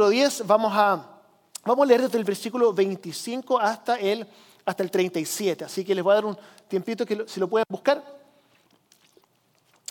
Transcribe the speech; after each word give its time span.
capítulo 0.00 0.08
10 0.08 0.46
vamos 0.46 0.72
a, 0.74 1.20
vamos 1.62 1.84
a 1.84 1.86
leer 1.86 2.00
desde 2.00 2.16
el 2.16 2.24
versículo 2.24 2.72
25 2.72 3.58
hasta 3.58 3.96
el, 3.96 4.26
hasta 4.64 4.82
el 4.82 4.90
37. 4.90 5.66
Así 5.66 5.84
que 5.84 5.94
les 5.94 6.02
voy 6.02 6.12
a 6.12 6.14
dar 6.14 6.24
un 6.24 6.38
tiempito 6.68 7.04
que 7.04 7.24
si 7.26 7.38
lo 7.38 7.48
pueden 7.48 7.66
buscar. 7.68 8.02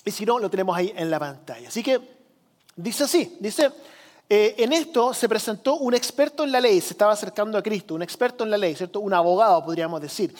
Y 0.03 0.09
si 0.09 0.25
no, 0.25 0.39
lo 0.39 0.49
tenemos 0.49 0.75
ahí 0.75 0.91
en 0.95 1.11
la 1.11 1.19
pantalla. 1.19 1.67
Así 1.67 1.83
que 1.83 2.01
dice 2.75 3.03
así, 3.03 3.37
dice, 3.39 3.71
eh, 4.27 4.55
en 4.57 4.73
esto 4.73 5.13
se 5.13 5.29
presentó 5.29 5.75
un 5.75 5.93
experto 5.93 6.43
en 6.43 6.53
la 6.53 6.59
ley, 6.59 6.81
se 6.81 6.93
estaba 6.93 7.13
acercando 7.13 7.55
a 7.55 7.61
Cristo, 7.61 7.93
un 7.93 8.01
experto 8.01 8.43
en 8.43 8.49
la 8.49 8.57
ley, 8.57 8.73
¿cierto? 8.73 9.01
Un 9.01 9.13
abogado, 9.13 9.63
podríamos 9.63 10.01
decir, 10.01 10.33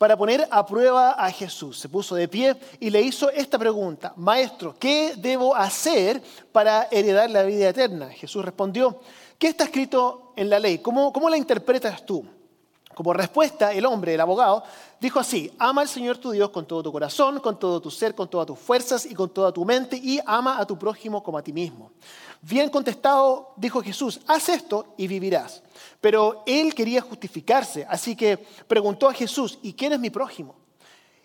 para 0.00 0.16
poner 0.16 0.48
a 0.50 0.64
prueba 0.64 1.10
a 1.10 1.30
Jesús. 1.30 1.78
Se 1.78 1.86
puso 1.86 2.14
de 2.14 2.26
pie 2.26 2.56
y 2.80 2.88
le 2.88 3.02
hizo 3.02 3.28
esta 3.28 3.58
pregunta, 3.58 4.14
Maestro, 4.16 4.74
¿qué 4.78 5.12
debo 5.14 5.54
hacer 5.54 6.22
para 6.52 6.88
heredar 6.90 7.28
la 7.28 7.42
vida 7.42 7.68
eterna? 7.68 8.08
Jesús 8.08 8.42
respondió, 8.42 8.98
¿qué 9.38 9.48
está 9.48 9.64
escrito 9.64 10.32
en 10.36 10.48
la 10.48 10.58
ley? 10.58 10.78
¿Cómo, 10.78 11.12
cómo 11.12 11.28
la 11.28 11.36
interpretas 11.36 12.06
tú? 12.06 12.24
Como 12.94 13.12
respuesta, 13.12 13.72
el 13.72 13.86
hombre, 13.86 14.14
el 14.14 14.20
abogado, 14.20 14.64
dijo 15.00 15.20
así, 15.20 15.52
ama 15.58 15.82
al 15.82 15.88
Señor 15.88 16.18
tu 16.18 16.32
Dios 16.32 16.50
con 16.50 16.66
todo 16.66 16.82
tu 16.82 16.92
corazón, 16.92 17.38
con 17.38 17.58
todo 17.58 17.80
tu 17.80 17.90
ser, 17.90 18.14
con 18.14 18.28
todas 18.28 18.46
tus 18.46 18.58
fuerzas 18.58 19.06
y 19.06 19.14
con 19.14 19.30
toda 19.30 19.52
tu 19.52 19.64
mente 19.64 19.96
y 19.96 20.18
ama 20.26 20.58
a 20.58 20.66
tu 20.66 20.76
prójimo 20.78 21.22
como 21.22 21.38
a 21.38 21.42
ti 21.42 21.52
mismo. 21.52 21.92
Bien 22.42 22.68
contestado, 22.68 23.52
dijo 23.56 23.80
Jesús, 23.82 24.20
haz 24.26 24.48
esto 24.48 24.94
y 24.96 25.06
vivirás. 25.06 25.62
Pero 26.00 26.42
él 26.46 26.74
quería 26.74 27.00
justificarse, 27.00 27.86
así 27.88 28.16
que 28.16 28.38
preguntó 28.66 29.08
a 29.08 29.14
Jesús, 29.14 29.58
¿y 29.62 29.72
quién 29.72 29.92
es 29.92 30.00
mi 30.00 30.10
prójimo? 30.10 30.56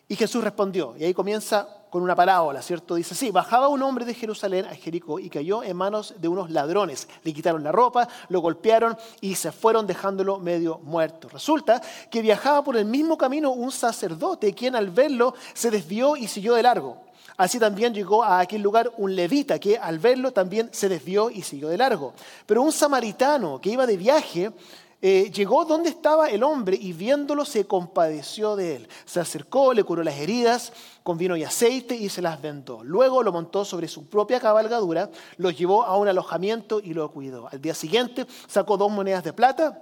Y 0.08 0.16
Jesús 0.16 0.44
respondió, 0.44 0.96
y 0.98 1.04
ahí 1.04 1.14
comienza 1.14 1.68
con 1.96 2.04
una 2.04 2.14
parábola, 2.14 2.62
¿cierto? 2.62 2.96
Dice, 2.96 3.16
sí, 3.16 3.32
bajaba 3.32 3.70
un 3.70 3.82
hombre 3.82 4.04
de 4.04 4.14
Jerusalén 4.14 4.66
a 4.66 4.76
Jericó 4.76 5.18
y 5.18 5.30
cayó 5.30 5.64
en 5.64 5.78
manos 5.78 6.16
de 6.18 6.28
unos 6.28 6.52
ladrones. 6.52 7.08
Le 7.24 7.34
quitaron 7.34 7.64
la 7.64 7.72
ropa, 7.72 8.10
lo 8.28 8.42
golpearon 8.42 8.98
y 9.22 9.36
se 9.36 9.54
fueron 9.54 9.88
dejándolo 9.88 10.38
medio 10.38 10.80
muerto. 10.80 11.30
Resulta 11.30 11.82
que 12.12 12.22
viajaba 12.22 12.66
por 12.66 12.76
el 12.76 12.84
mismo 12.84 13.18
camino 13.18 13.52
un 13.52 13.72
sacerdote, 13.72 14.54
quien 14.54 14.76
al 14.76 14.90
verlo 14.90 15.36
se 15.54 15.72
desvió 15.72 16.18
y 16.18 16.28
siguió 16.28 16.56
de 16.56 16.64
largo. 16.64 16.98
Así 17.38 17.60
también 17.60 17.94
llegó 17.94 18.26
a 18.26 18.42
aquel 18.42 18.62
lugar 18.62 18.92
un 18.98 19.16
levita 19.16 19.58
que 19.58 19.78
al 19.78 19.98
verlo 19.98 20.34
también 20.34 20.68
se 20.74 20.90
desvió 20.90 21.30
y 21.30 21.44
siguió 21.44 21.70
de 21.70 21.78
largo. 21.78 22.14
Pero 22.46 22.62
un 22.62 22.74
samaritano 22.74 23.62
que 23.62 23.70
iba 23.70 23.88
de 23.88 23.96
viaje 23.96 24.52
eh, 25.02 25.30
llegó 25.32 25.66
donde 25.66 25.90
estaba 25.90 26.30
el 26.30 26.42
hombre 26.44 26.78
y 26.80 26.94
viéndolo 26.94 27.46
se 27.46 27.66
compadeció 27.66 28.56
de 28.56 28.78
él. 28.78 28.90
Se 29.06 29.20
acercó, 29.20 29.74
le 29.74 29.84
curó 29.84 30.04
las 30.04 30.16
heridas 30.16 30.74
con 31.04 31.18
vino 31.18 31.36
y 31.36 31.44
aceite 31.44 31.96
y 31.96 32.10
se 32.10 32.22
las 32.22 32.42
vendó. 32.42 32.84
Luego 32.84 33.22
lo 33.22 33.32
montó 33.32 33.66
sobre 33.66 33.88
su 33.88 34.08
propia 34.08 34.40
cabalgadura, 34.40 35.10
lo 35.38 35.52
llevó 35.52 35.84
a 35.84 35.98
un 35.98 36.08
alojamiento 36.08 36.80
y 36.80 36.94
lo 36.94 37.12
cuidó. 37.12 37.48
Al 37.52 37.62
día 37.62 37.76
siguiente 37.76 38.26
sacó 38.48 38.78
dos 38.78 38.92
monedas 38.92 39.24
de 39.24 39.34
plata 39.34 39.82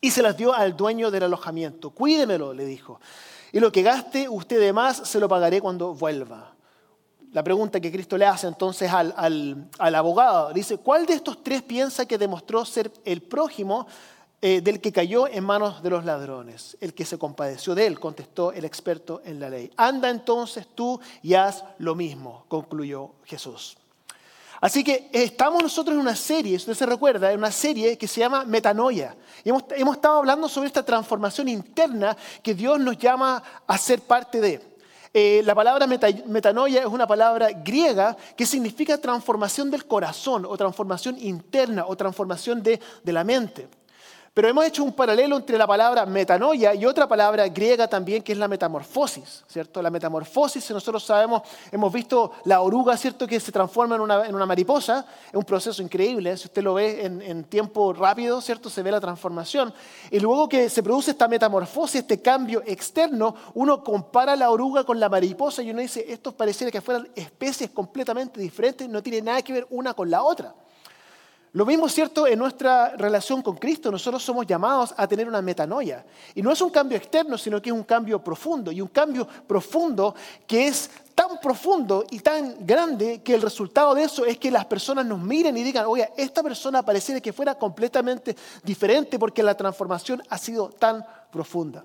y 0.00 0.10
se 0.10 0.22
las 0.22 0.36
dio 0.36 0.52
al 0.52 0.76
dueño 0.76 1.10
del 1.10 1.22
alojamiento. 1.22 1.90
Cuídemelo, 1.90 2.52
le 2.52 2.64
dijo. 2.64 3.00
Y 3.52 3.60
lo 3.60 3.72
que 3.72 3.82
gaste 3.82 4.28
usted 4.28 4.60
de 4.60 4.72
más 4.72 5.08
se 5.08 5.20
lo 5.20 5.28
pagaré 5.28 5.60
cuando 5.60 5.94
vuelva 5.94 6.54
la 7.32 7.44
pregunta 7.44 7.80
que 7.80 7.92
Cristo 7.92 8.18
le 8.18 8.26
hace 8.26 8.46
entonces 8.46 8.90
al, 8.92 9.68
abogado, 9.78 10.52
dice, 10.52 10.78
¿cuál 10.78 11.06
de 11.06 11.14
estos 11.14 11.42
tres 11.42 11.62
piensa 11.62 12.06
que 12.06 12.18
demostró 12.18 12.64
ser 12.64 12.90
el 13.04 13.22
prójimo 13.22 13.86
eh, 14.42 14.60
del 14.60 14.80
que 14.80 14.92
cayó 14.92 15.26
en 15.26 15.44
manos 15.44 15.82
de 15.82 15.90
los 15.90 16.04
ladrones? 16.04 16.76
El 16.80 16.94
que 16.94 17.04
se 17.04 17.18
compadeció 17.18 17.74
de 17.74 17.86
él, 17.86 18.00
contestó 18.00 18.52
el 18.52 18.64
experto 18.64 19.20
en 19.24 19.40
la 19.40 19.50
ley. 19.50 19.70
Anda 19.76 20.10
entonces 20.10 20.66
tú 20.74 21.00
y 21.22 21.34
haz 21.34 21.64
lo 21.78 21.94
mismo, 21.94 22.44
concluyó 22.48 23.12
Jesús. 23.24 23.76
Así 24.60 24.84
que 24.84 25.08
estamos 25.12 25.62
nosotros 25.62 25.94
en 25.94 26.00
una 26.00 26.14
serie, 26.14 26.58
si 26.58 26.70
usted 26.70 26.74
se 26.74 26.86
recuerda, 26.86 27.32
en 27.32 27.38
una 27.38 27.50
serie 27.50 27.96
que 27.96 28.06
se 28.06 28.20
llama 28.20 28.44
Metanoia. 28.44 29.16
Hemos, 29.42 29.64
estado 29.94 30.18
hablando 30.18 30.48
sobre 30.50 30.66
esta 30.66 30.84
transformación 30.84 31.48
interna 31.48 32.14
que 32.42 32.54
Dios 32.54 32.78
nos 32.78 32.98
llama 32.98 33.42
a 33.66 33.78
ser 33.78 34.02
parte 34.02 34.38
de. 34.38 34.70
Eh, 35.12 35.42
la 35.44 35.54
palabra 35.54 35.86
metanoia 35.86 36.80
es 36.80 36.86
una 36.86 37.06
palabra 37.06 37.50
griega 37.50 38.16
que 38.36 38.46
significa 38.46 38.98
transformación 38.98 39.70
del 39.70 39.86
corazón 39.86 40.44
o 40.44 40.56
transformación 40.56 41.16
interna 41.18 41.86
o 41.86 41.96
transformación 41.96 42.62
de 42.62 42.80
la 43.04 43.24
mente. 43.24 43.66
Pero 44.40 44.48
hemos 44.48 44.64
hecho 44.64 44.82
un 44.82 44.94
paralelo 44.94 45.36
entre 45.36 45.58
la 45.58 45.66
palabra 45.66 46.06
metanoia 46.06 46.74
y 46.74 46.86
otra 46.86 47.06
palabra 47.06 47.46
griega 47.48 47.86
también 47.86 48.22
que 48.22 48.32
es 48.32 48.38
la 48.38 48.48
metamorfosis, 48.48 49.44
¿cierto? 49.46 49.82
La 49.82 49.90
metamorfosis, 49.90 50.64
si 50.64 50.72
nosotros 50.72 51.04
sabemos, 51.04 51.42
hemos 51.70 51.92
visto 51.92 52.32
la 52.44 52.62
oruga, 52.62 52.96
¿cierto? 52.96 53.26
Que 53.26 53.38
se 53.38 53.52
transforma 53.52 53.96
en 53.96 54.00
una, 54.00 54.46
mariposa, 54.46 55.04
es 55.28 55.34
un 55.34 55.44
proceso 55.44 55.82
increíble, 55.82 56.34
si 56.38 56.46
usted 56.46 56.62
lo 56.62 56.72
ve 56.72 57.04
en, 57.04 57.20
en, 57.20 57.44
tiempo 57.44 57.92
rápido, 57.92 58.40
¿cierto? 58.40 58.70
Se 58.70 58.82
ve 58.82 58.90
la 58.90 58.98
transformación. 58.98 59.74
Y 60.10 60.18
luego 60.20 60.48
que 60.48 60.70
se 60.70 60.82
produce 60.82 61.10
esta 61.10 61.28
metamorfosis, 61.28 62.00
este 62.00 62.22
cambio 62.22 62.62
externo, 62.64 63.34
uno 63.52 63.84
compara 63.84 64.36
la 64.36 64.50
oruga 64.50 64.84
con 64.84 64.98
la 64.98 65.10
mariposa 65.10 65.60
y 65.60 65.70
uno 65.70 65.82
dice, 65.82 66.06
estos 66.08 66.32
pareciera 66.32 66.70
que 66.70 66.80
fueran 66.80 67.10
especies 67.14 67.68
completamente 67.68 68.40
diferentes, 68.40 68.88
no 68.88 69.02
tiene 69.02 69.20
nada 69.20 69.42
que 69.42 69.52
ver 69.52 69.66
una 69.68 69.92
con 69.92 70.10
la 70.10 70.22
otra. 70.22 70.54
Lo 71.52 71.66
mismo 71.66 71.86
es 71.86 71.94
cierto 71.94 72.28
en 72.28 72.38
nuestra 72.38 72.96
relación 72.96 73.42
con 73.42 73.56
Cristo. 73.56 73.90
Nosotros 73.90 74.22
somos 74.22 74.46
llamados 74.46 74.94
a 74.96 75.08
tener 75.08 75.26
una 75.26 75.42
metanoia. 75.42 76.06
Y 76.34 76.42
no 76.42 76.52
es 76.52 76.60
un 76.60 76.70
cambio 76.70 76.96
externo, 76.96 77.36
sino 77.36 77.60
que 77.60 77.70
es 77.70 77.74
un 77.74 77.82
cambio 77.82 78.22
profundo. 78.22 78.70
Y 78.70 78.80
un 78.80 78.88
cambio 78.88 79.26
profundo 79.48 80.14
que 80.46 80.68
es 80.68 80.88
tan 81.12 81.40
profundo 81.40 82.04
y 82.08 82.20
tan 82.20 82.64
grande 82.64 83.20
que 83.22 83.34
el 83.34 83.42
resultado 83.42 83.94
de 83.96 84.04
eso 84.04 84.24
es 84.24 84.38
que 84.38 84.50
las 84.50 84.64
personas 84.64 85.04
nos 85.04 85.20
miren 85.20 85.56
y 85.56 85.64
digan, 85.64 85.86
oye, 85.86 86.08
esta 86.16 86.40
persona 86.42 86.84
pareciera 86.84 87.20
que 87.20 87.32
fuera 87.32 87.56
completamente 87.56 88.36
diferente 88.62 89.18
porque 89.18 89.42
la 89.42 89.56
transformación 89.56 90.22
ha 90.28 90.38
sido 90.38 90.68
tan 90.68 91.04
profunda. 91.32 91.84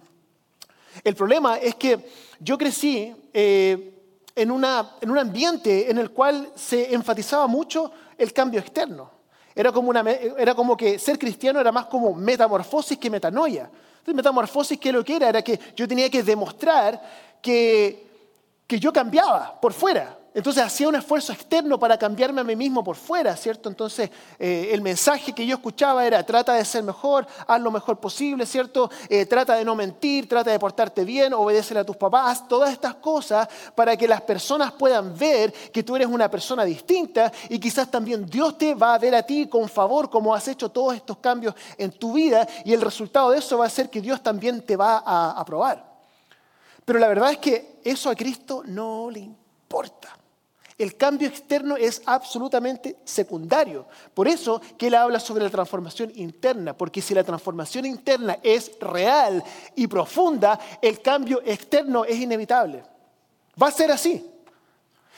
El 1.04 1.16
problema 1.16 1.58
es 1.58 1.76
que 1.76 2.08
yo 2.40 2.58
crecí 2.58 3.14
eh, 3.34 3.96
en, 4.36 4.52
un 4.52 4.64
ambiente 4.64 5.90
en 5.90 5.98
el 5.98 6.12
cual 6.12 6.52
se 6.56 6.94
enfatizaba 6.94 7.48
mucho 7.48 7.92
el 8.18 8.32
cambio 8.32 8.60
externo. 8.60 9.15
Era 9.56 9.72
como, 9.72 9.90
una, 9.90 10.02
era 10.02 10.54
como 10.54 10.76
que 10.76 11.00
ser 11.00 11.18
cristiano 11.18 11.62
era 11.62 11.72
más 11.72 11.86
como 11.86 12.14
metamorfosis 12.14 12.98
que 12.98 13.10
metanoia. 13.10 13.70
Entonces, 14.00 14.16
metamorfosis, 14.16 14.78
¿qué 14.78 14.90
es 14.90 14.96
lo 14.96 15.04
que 15.04 15.16
era? 15.16 15.30
Era 15.30 15.42
que 15.42 15.58
yo 15.76 15.88
tenía 15.88 16.10
que 16.10 16.22
demostrar 16.22 17.02
que, 17.42 18.06
que 18.68 18.80
yo 18.80 18.92
cambiaba 18.92 19.60
por 19.60 19.72
fuera. 19.72 20.18
Entonces 20.36 20.62
hacía 20.62 20.90
un 20.90 20.96
esfuerzo 20.96 21.32
externo 21.32 21.80
para 21.80 21.98
cambiarme 21.98 22.42
a 22.42 22.44
mí 22.44 22.58
mismo 22.58 22.84
por 22.84 22.98
fuera, 22.98 23.38
¿cierto? 23.38 23.70
Entonces 23.70 24.10
eh, 24.38 24.68
el 24.74 24.82
mensaje 24.82 25.32
que 25.32 25.46
yo 25.46 25.56
escuchaba 25.56 26.06
era 26.06 26.22
trata 26.24 26.56
de 26.56 26.66
ser 26.66 26.84
mejor, 26.84 27.26
haz 27.48 27.62
lo 27.62 27.72
mejor 27.72 28.02
posible, 28.02 28.46
¿cierto? 28.46 28.92
Eh, 29.08 29.26
trata 29.28 29.56
de 29.56 29.64
no 29.64 29.76
mentir, 29.76 30.28
trata 30.28 30.52
de 30.52 30.60
portarte 30.60 31.06
bien, 31.06 31.34
obedécele 31.34 31.80
a 31.80 31.86
tus 31.86 31.96
papás, 31.96 32.50
todas 32.50 32.74
estas 32.74 32.96
cosas 32.96 33.48
para 33.76 33.96
que 33.96 34.10
las 34.10 34.20
personas 34.24 34.74
puedan 34.74 35.18
ver 35.18 35.54
que 35.54 35.84
tú 35.84 35.96
eres 35.96 36.10
una 36.10 36.30
persona 36.30 36.66
distinta 36.66 37.32
y 37.48 37.58
quizás 37.58 37.90
también 37.90 38.26
Dios 38.26 38.58
te 38.58 38.76
va 38.76 38.96
a 38.96 39.00
ver 39.00 39.16
a 39.16 39.24
ti 39.24 39.48
con 39.48 39.70
favor 39.70 40.10
como 40.10 40.36
has 40.36 40.50
hecho 40.50 40.68
todos 40.68 40.96
estos 40.96 41.20
cambios 41.20 41.56
en 41.78 41.94
tu 41.94 42.12
vida 42.12 42.46
y 42.66 42.74
el 42.74 42.82
resultado 42.82 43.30
de 43.30 43.38
eso 43.38 43.58
va 43.58 43.68
a 43.68 43.70
ser 43.70 43.90
que 43.90 44.02
Dios 44.02 44.22
también 44.22 44.66
te 44.66 44.76
va 44.76 44.98
a 44.98 45.40
aprobar. 45.40 45.96
Pero 46.84 47.00
la 47.00 47.08
verdad 47.08 47.32
es 47.32 47.38
que 47.38 47.80
eso 47.86 48.10
a 48.10 48.16
Cristo 48.16 48.64
no 48.66 49.10
le 49.10 49.20
importa. 49.20 50.15
El 50.78 50.98
cambio 50.98 51.30
externo 51.30 51.78
es 51.78 52.02
absolutamente 52.06 52.98
secundario. 53.06 53.88
Por 54.14 54.28
eso 54.28 54.62
que 54.78 54.88
él 54.88 54.96
habla 54.96 55.22
sobre 55.22 55.44
la 55.44 55.50
transformación 55.50 56.12
interna, 56.16 56.76
porque 56.76 57.02
si 57.02 57.14
la 57.14 57.24
transformación 57.24 57.86
interna 57.86 58.40
es 58.44 58.78
real 58.80 59.42
y 59.76 59.88
profunda, 59.88 60.60
el 60.82 61.02
cambio 61.02 61.42
externo 61.46 62.04
es 62.04 62.20
inevitable. 62.20 62.84
Va 63.62 63.68
a 63.68 63.72
ser 63.72 63.90
así. 63.90 64.30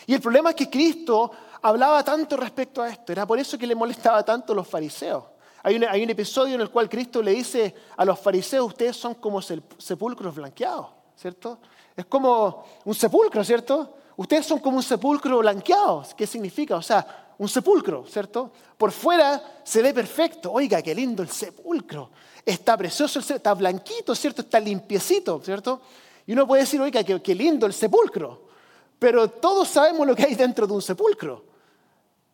Y 0.06 0.14
el 0.14 0.22
problema 0.22 0.52
es 0.52 0.56
que 0.56 0.70
Cristo 0.70 1.32
hablaba 1.64 2.04
tanto 2.04 2.38
respecto 2.38 2.84
a 2.84 2.90
esto, 2.90 3.12
era 3.12 3.26
por 3.26 3.40
eso 3.40 3.58
que 3.58 3.66
le 3.66 3.74
molestaba 3.74 4.24
tanto 4.24 4.54
a 4.54 4.56
los 4.56 4.68
fariseos. 4.68 5.24
Hay 5.64 5.76
un, 5.76 5.86
hay 5.86 6.04
un 6.04 6.10
episodio 6.12 6.54
en 6.54 6.62
el 6.62 6.70
cual 6.70 6.88
Cristo 6.88 7.22
le 7.22 7.32
dice 7.32 7.74
a 7.98 8.06
los 8.06 8.20
fariseos, 8.20 8.68
ustedes 8.68 8.96
son 8.96 9.16
como 9.16 9.42
sepulcros 9.42 10.36
blanqueados, 10.36 10.86
¿cierto? 11.16 11.58
Es 11.96 12.06
como 12.06 12.64
un 12.86 12.94
sepulcro, 12.94 13.44
¿cierto? 13.44 13.96
Ustedes 14.18 14.48
son 14.48 14.60
como 14.60 14.78
un 14.78 14.84
sepulcro 14.84 15.38
blanqueado. 15.38 16.04
¿Qué 16.18 16.26
significa? 16.26 16.76
O 16.76 16.82
sea, 16.82 17.36
un 17.38 17.48
sepulcro, 17.48 18.04
¿cierto? 18.08 18.52
Por 18.76 18.92
fuera 18.92 19.62
se 19.64 19.82
ve 19.82 19.94
perfecto. 19.94 20.52
Oiga, 20.52 20.82
qué 20.82 20.94
lindo 20.94 21.22
el 21.22 21.30
sepulcro. 21.30 22.10
Está 22.44 22.76
precioso, 22.76 23.20
el 23.20 23.26
está 23.36 23.54
blanquito, 23.54 24.16
¿cierto? 24.16 24.42
Está 24.42 24.60
limpiecito, 24.60 25.40
¿cierto? 25.44 25.82
Y 26.26 26.34
uno 26.34 26.48
puede 26.48 26.64
decir, 26.64 26.82
oiga, 26.82 27.04
qué, 27.04 27.36
lindo 27.36 27.68
el 27.68 27.74
sepulcro. 27.74 28.48
Pero 28.98 29.30
todos 29.30 29.68
sabemos 29.68 30.08
lo 30.08 30.16
que 30.16 30.24
hay 30.24 30.34
dentro 30.34 30.66
de 30.66 30.74
un 30.74 30.82
sepulcro. 30.82 31.46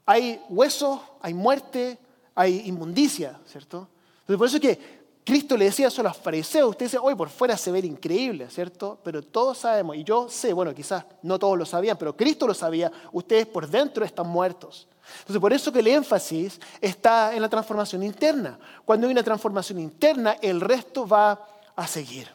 Hay 0.06 0.41
huesos, 0.50 1.00
hay 1.21 1.33
muerte, 1.33 1.97
hay 2.33 2.68
inmundicia, 2.68 3.39
¿cierto? 3.45 3.89
Entonces, 4.21 4.38
por 4.38 4.47
eso 4.47 4.56
es 4.56 4.62
que 4.62 5.02
Cristo 5.25 5.55
le 5.55 5.65
decía 5.65 5.87
eso 5.87 6.01
a 6.01 6.05
los 6.05 6.17
fariseos, 6.17 6.69
usted 6.69 6.87
dice, 6.87 6.97
hoy 6.97 7.15
por 7.15 7.29
fuera 7.29 7.55
se 7.55 7.71
ve 7.71 7.79
increíble, 7.79 8.49
¿cierto? 8.49 8.99
Pero 9.03 9.21
todos 9.21 9.57
sabemos, 9.57 9.95
y 9.95 10.03
yo 10.03 10.27
sé, 10.27 10.51
bueno, 10.51 10.73
quizás 10.75 11.05
no 11.21 11.39
todos 11.39 11.57
lo 11.57 11.65
sabían, 11.65 11.97
pero 11.97 12.15
Cristo 12.15 12.45
lo 12.45 12.53
sabía, 12.53 12.91
ustedes 13.11 13.45
por 13.45 13.67
dentro 13.67 14.03
están 14.03 14.27
muertos. 14.27 14.87
Entonces, 15.19 15.39
por 15.39 15.53
eso 15.53 15.71
que 15.71 15.79
el 15.79 15.87
énfasis 15.87 16.59
está 16.81 17.33
en 17.33 17.41
la 17.41 17.49
transformación 17.49 18.03
interna. 18.03 18.57
Cuando 18.85 19.07
hay 19.07 19.13
una 19.13 19.23
transformación 19.23 19.79
interna, 19.79 20.37
el 20.41 20.59
resto 20.59 21.07
va 21.07 21.45
a 21.75 21.87
seguir. 21.87 22.29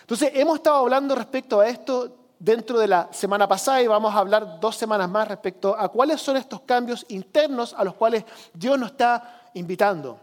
Entonces, 0.00 0.30
hemos 0.34 0.56
estado 0.56 0.76
hablando 0.76 1.14
respecto 1.14 1.60
a 1.60 1.68
esto 1.68 2.16
dentro 2.38 2.78
de 2.78 2.88
la 2.88 3.08
semana 3.12 3.46
pasada 3.46 3.82
y 3.82 3.86
vamos 3.86 4.12
a 4.14 4.18
hablar 4.18 4.58
dos 4.60 4.76
semanas 4.76 5.08
más 5.08 5.28
respecto 5.28 5.76
a 5.78 5.88
cuáles 5.88 6.20
son 6.20 6.36
estos 6.36 6.62
cambios 6.62 7.06
internos 7.08 7.72
a 7.76 7.84
los 7.84 7.94
cuales 7.94 8.24
Dios 8.52 8.76
nos 8.78 8.90
está 8.90 9.50
invitando. 9.54 10.18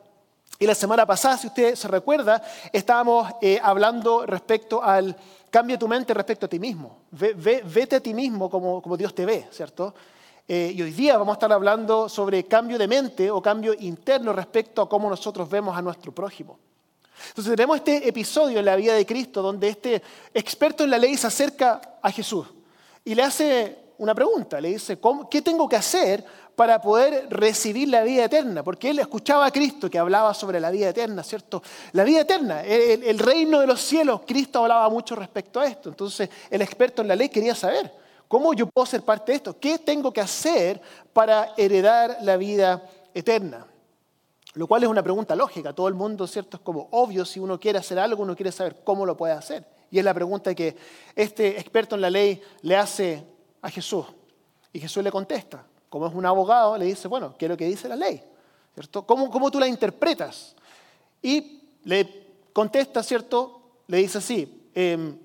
Y 0.62 0.68
la 0.68 0.76
semana 0.76 1.06
pasada, 1.06 1.38
si 1.38 1.48
usted 1.48 1.74
se 1.74 1.88
recuerda, 1.88 2.44
estábamos 2.74 3.32
eh, 3.42 3.62
hablando 3.64 4.26
respecto 4.26 4.84
al 4.84 5.16
cambio 5.50 5.78
de 5.78 5.80
tu 5.80 5.88
mente 5.88 6.14
respecto 6.14 6.48
a 6.48 6.50
ti 6.50 6.60
mismo. 6.60 6.98
vete 7.12 7.96
a 7.96 8.00
ti 8.02 8.14
mismo 8.14 8.50
como, 8.50 8.82
como 8.82 8.98
Dios 8.98 9.16
te 9.16 9.26
ve, 9.26 9.48
¿cierto? 9.52 9.94
Eh, 10.46 10.74
y 10.76 10.82
hoy 10.82 10.92
día 10.92 11.18
vamos 11.18 11.34
a 11.34 11.38
estar 11.38 11.54
hablando 11.54 12.10
sobre 12.10 12.44
cambio 12.44 12.78
de 12.78 12.90
mente 12.90 13.32
o 13.32 13.42
cambio 13.42 13.74
interno 13.74 14.34
respecto 14.34 14.82
a 14.82 14.90
cómo 14.90 15.10
nosotros 15.10 15.50
vemos 15.50 15.78
a 15.78 15.82
nuestro 15.82 16.12
prójimo. 16.12 16.60
Entonces 17.30 17.56
tenemos 17.56 17.78
este 17.78 18.06
episodio 18.06 18.60
en 18.60 18.66
la 18.66 18.76
vida 18.76 18.96
de 18.96 19.06
Cristo 19.06 19.42
donde 19.42 19.70
este 19.70 20.02
experto 20.34 20.84
en 20.84 20.90
la 20.90 20.98
ley 20.98 21.16
se 21.16 21.28
acerca 21.28 21.80
a 22.02 22.12
Jesús 22.12 22.48
y 23.06 23.16
le 23.16 23.24
hace 23.24 23.78
una 23.98 24.14
pregunta, 24.14 24.60
le 24.60 24.70
dice, 24.70 24.98
¿qué 25.30 25.42
tengo 25.42 25.70
que 25.70 25.76
hacer 25.76 26.26
para 26.60 26.82
poder 26.82 27.28
recibir 27.30 27.88
la 27.88 28.04
vida 28.04 28.26
eterna? 28.26 28.64
Porque 28.66 28.90
él 28.90 29.00
escuchaba 29.00 29.46
a 29.46 29.52
Cristo 29.52 29.90
que 29.90 29.98
hablaba 29.98 30.34
sobre 30.34 30.60
la 30.60 30.70
vida 30.70 30.90
eterna, 30.90 31.24
¿cierto? 31.24 31.64
La 31.94 32.04
vida 32.04 32.20
eterna, 32.20 32.64
el, 32.66 33.02
el 33.02 33.18
reino 33.18 33.62
de 33.62 33.68
los 33.68 33.80
cielos, 33.80 34.24
Cristo 34.28 34.60
hablaba 34.60 34.90
mucho 34.90 35.16
respecto 35.16 35.62
a 35.62 35.68
esto. 35.68 35.88
Entonces 35.88 36.30
el 36.50 36.62
experto 36.62 37.02
en 37.02 37.08
la 37.08 37.16
ley 37.16 37.30
quería 37.30 37.56
saber, 37.56 37.90
¿cómo 38.28 38.54
yo 38.54 38.68
puedo 38.68 38.86
ser 38.86 39.04
parte 39.04 39.32
de 39.32 39.38
esto? 39.38 39.58
¿Qué 39.58 39.78
tengo 39.78 40.12
que 40.12 40.20
hacer 40.20 40.82
para 41.14 41.54
heredar 41.56 42.18
la 42.24 42.36
vida 42.36 42.84
eterna? 43.14 43.66
Lo 44.56 44.68
cual 44.68 44.84
es 44.84 44.90
una 44.90 45.02
pregunta 45.02 45.38
lógica. 45.38 45.72
Todo 45.72 45.88
el 45.88 45.94
mundo, 45.94 46.28
¿cierto? 46.28 46.58
Es 46.58 46.62
como 46.62 46.90
obvio, 46.92 47.24
si 47.24 47.40
uno 47.40 47.58
quiere 47.58 47.80
hacer 47.80 47.98
algo, 48.00 48.22
uno 48.22 48.36
quiere 48.36 48.52
saber 48.52 48.82
cómo 48.84 49.06
lo 49.06 49.16
puede 49.16 49.32
hacer. 49.32 49.66
Y 49.90 50.00
es 50.00 50.04
la 50.04 50.14
pregunta 50.14 50.54
que 50.54 50.76
este 51.16 51.58
experto 51.58 51.96
en 51.96 52.02
la 52.02 52.10
ley 52.10 52.42
le 52.64 52.76
hace 52.76 53.24
a 53.62 53.70
Jesús. 53.70 54.08
Y 54.74 54.82
Jesús 54.82 55.02
le 55.02 55.10
contesta. 55.10 55.69
Como 55.90 56.08
es 56.08 56.14
un 56.14 56.26
abogado, 56.26 56.78
le 56.78 56.86
dice, 56.86 57.08
bueno, 57.08 57.36
¿qué 57.38 57.46
es 57.46 57.50
lo 57.50 57.58
que 57.58 57.66
dice 57.66 57.90
la 57.90 57.96
ley? 57.96 58.22
¿Cierto? 58.74 59.06
¿Cómo, 59.06 59.30
cómo 59.30 59.50
tú 59.50 59.60
la 59.60 59.68
interpretas? 59.68 60.56
Y 61.22 61.64
le 61.84 62.28
contesta, 62.54 63.04
¿cierto? 63.04 63.62
Le 63.88 63.98
dice 63.98 64.20
así, 64.20 64.70
eh, 64.74 65.18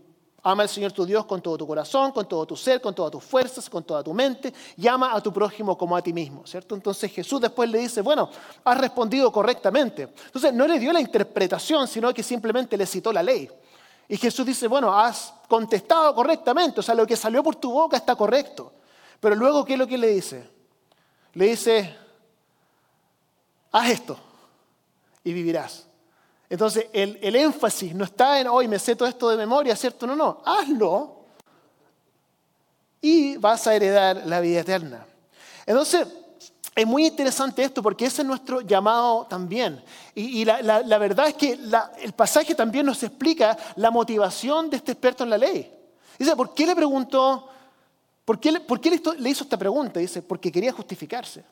Ama 0.46 0.64
al 0.64 0.68
Señor 0.68 0.92
tu 0.92 1.06
Dios 1.06 1.24
con 1.24 1.40
todo 1.40 1.56
tu 1.56 1.66
corazón, 1.66 2.12
con 2.12 2.28
todo 2.28 2.44
tu 2.44 2.54
ser, 2.54 2.78
con 2.78 2.94
todas 2.94 3.10
tus 3.10 3.24
fuerzas, 3.24 3.70
con 3.70 3.82
toda 3.82 4.02
tu 4.04 4.12
mente 4.12 4.52
y 4.76 4.86
ama 4.86 5.14
a 5.14 5.22
tu 5.22 5.32
prójimo 5.32 5.76
como 5.76 5.96
a 5.96 6.02
ti 6.02 6.12
mismo, 6.12 6.46
¿cierto? 6.46 6.74
Entonces 6.74 7.10
Jesús 7.10 7.40
después 7.40 7.70
le 7.70 7.78
dice, 7.78 8.02
bueno, 8.02 8.28
has 8.62 8.78
respondido 8.78 9.32
correctamente. 9.32 10.02
Entonces 10.26 10.52
no 10.52 10.66
le 10.66 10.78
dio 10.78 10.92
la 10.92 11.00
interpretación, 11.00 11.88
sino 11.88 12.12
que 12.12 12.22
simplemente 12.22 12.76
le 12.76 12.84
citó 12.84 13.10
la 13.10 13.22
ley. 13.22 13.48
Y 14.06 14.18
Jesús 14.18 14.44
dice, 14.44 14.68
bueno, 14.68 14.94
has 14.94 15.32
contestado 15.48 16.14
correctamente, 16.14 16.80
o 16.80 16.82
sea, 16.82 16.94
lo 16.94 17.06
que 17.06 17.16
salió 17.16 17.42
por 17.42 17.56
tu 17.56 17.72
boca 17.72 17.96
está 17.96 18.14
correcto. 18.14 18.70
Pero 19.20 19.36
luego, 19.36 19.64
¿qué 19.64 19.72
es 19.72 19.78
lo 19.78 19.86
que 19.86 19.96
le 19.96 20.08
dice? 20.08 20.46
Le 21.34 21.46
dice, 21.46 21.96
haz 23.72 23.90
esto 23.90 24.18
y 25.22 25.32
vivirás. 25.32 25.86
Entonces, 26.48 26.86
el, 26.92 27.34
énfasis 27.34 27.94
no 27.94 28.04
está 28.04 28.40
en, 28.40 28.46
hoy 28.46 28.68
me 28.68 28.78
sé 28.78 28.94
todo 28.94 29.08
esto 29.08 29.28
de 29.28 29.36
memoria, 29.36 29.74
¿cierto? 29.74 30.06
No, 30.06 30.14
no, 30.14 30.42
hazlo 30.44 31.24
y 33.00 33.36
vas 33.36 33.66
a 33.66 33.74
heredar 33.74 34.22
la 34.26 34.40
vida 34.40 34.60
eterna. 34.60 35.06
Entonces, 35.66 36.06
es 36.74 36.86
muy 36.86 37.06
interesante 37.06 37.62
esto 37.62 37.82
porque 37.82 38.06
ese 38.06 38.22
es 38.22 38.28
nuestro 38.28 38.62
llamado 38.62 39.26
también. 39.28 39.82
Y, 40.14 40.44
la, 40.44 40.98
verdad 40.98 41.28
es 41.28 41.34
que 41.34 41.58
el 42.02 42.12
pasaje 42.14 42.54
también 42.54 42.86
nos 42.86 43.02
explica 43.02 43.58
la 43.76 43.90
motivación 43.90 44.70
de 44.70 44.78
este 44.78 44.92
experto 44.92 45.22
en 45.24 45.30
la 45.30 45.38
ley. 45.38 45.70
Dice, 46.18 46.34
¿por 46.34 46.54
qué 46.54 46.66
le 46.66 46.74
preguntó, 46.74 47.48
por 48.24 48.40
qué, 48.40 48.52
le 48.52 49.30
hizo 49.30 49.44
esta 49.44 49.56
pregunta? 49.56 50.00
Dice, 50.00 50.22
porque 50.22 50.50
quería 50.50 50.72
justificarse. 50.72 51.44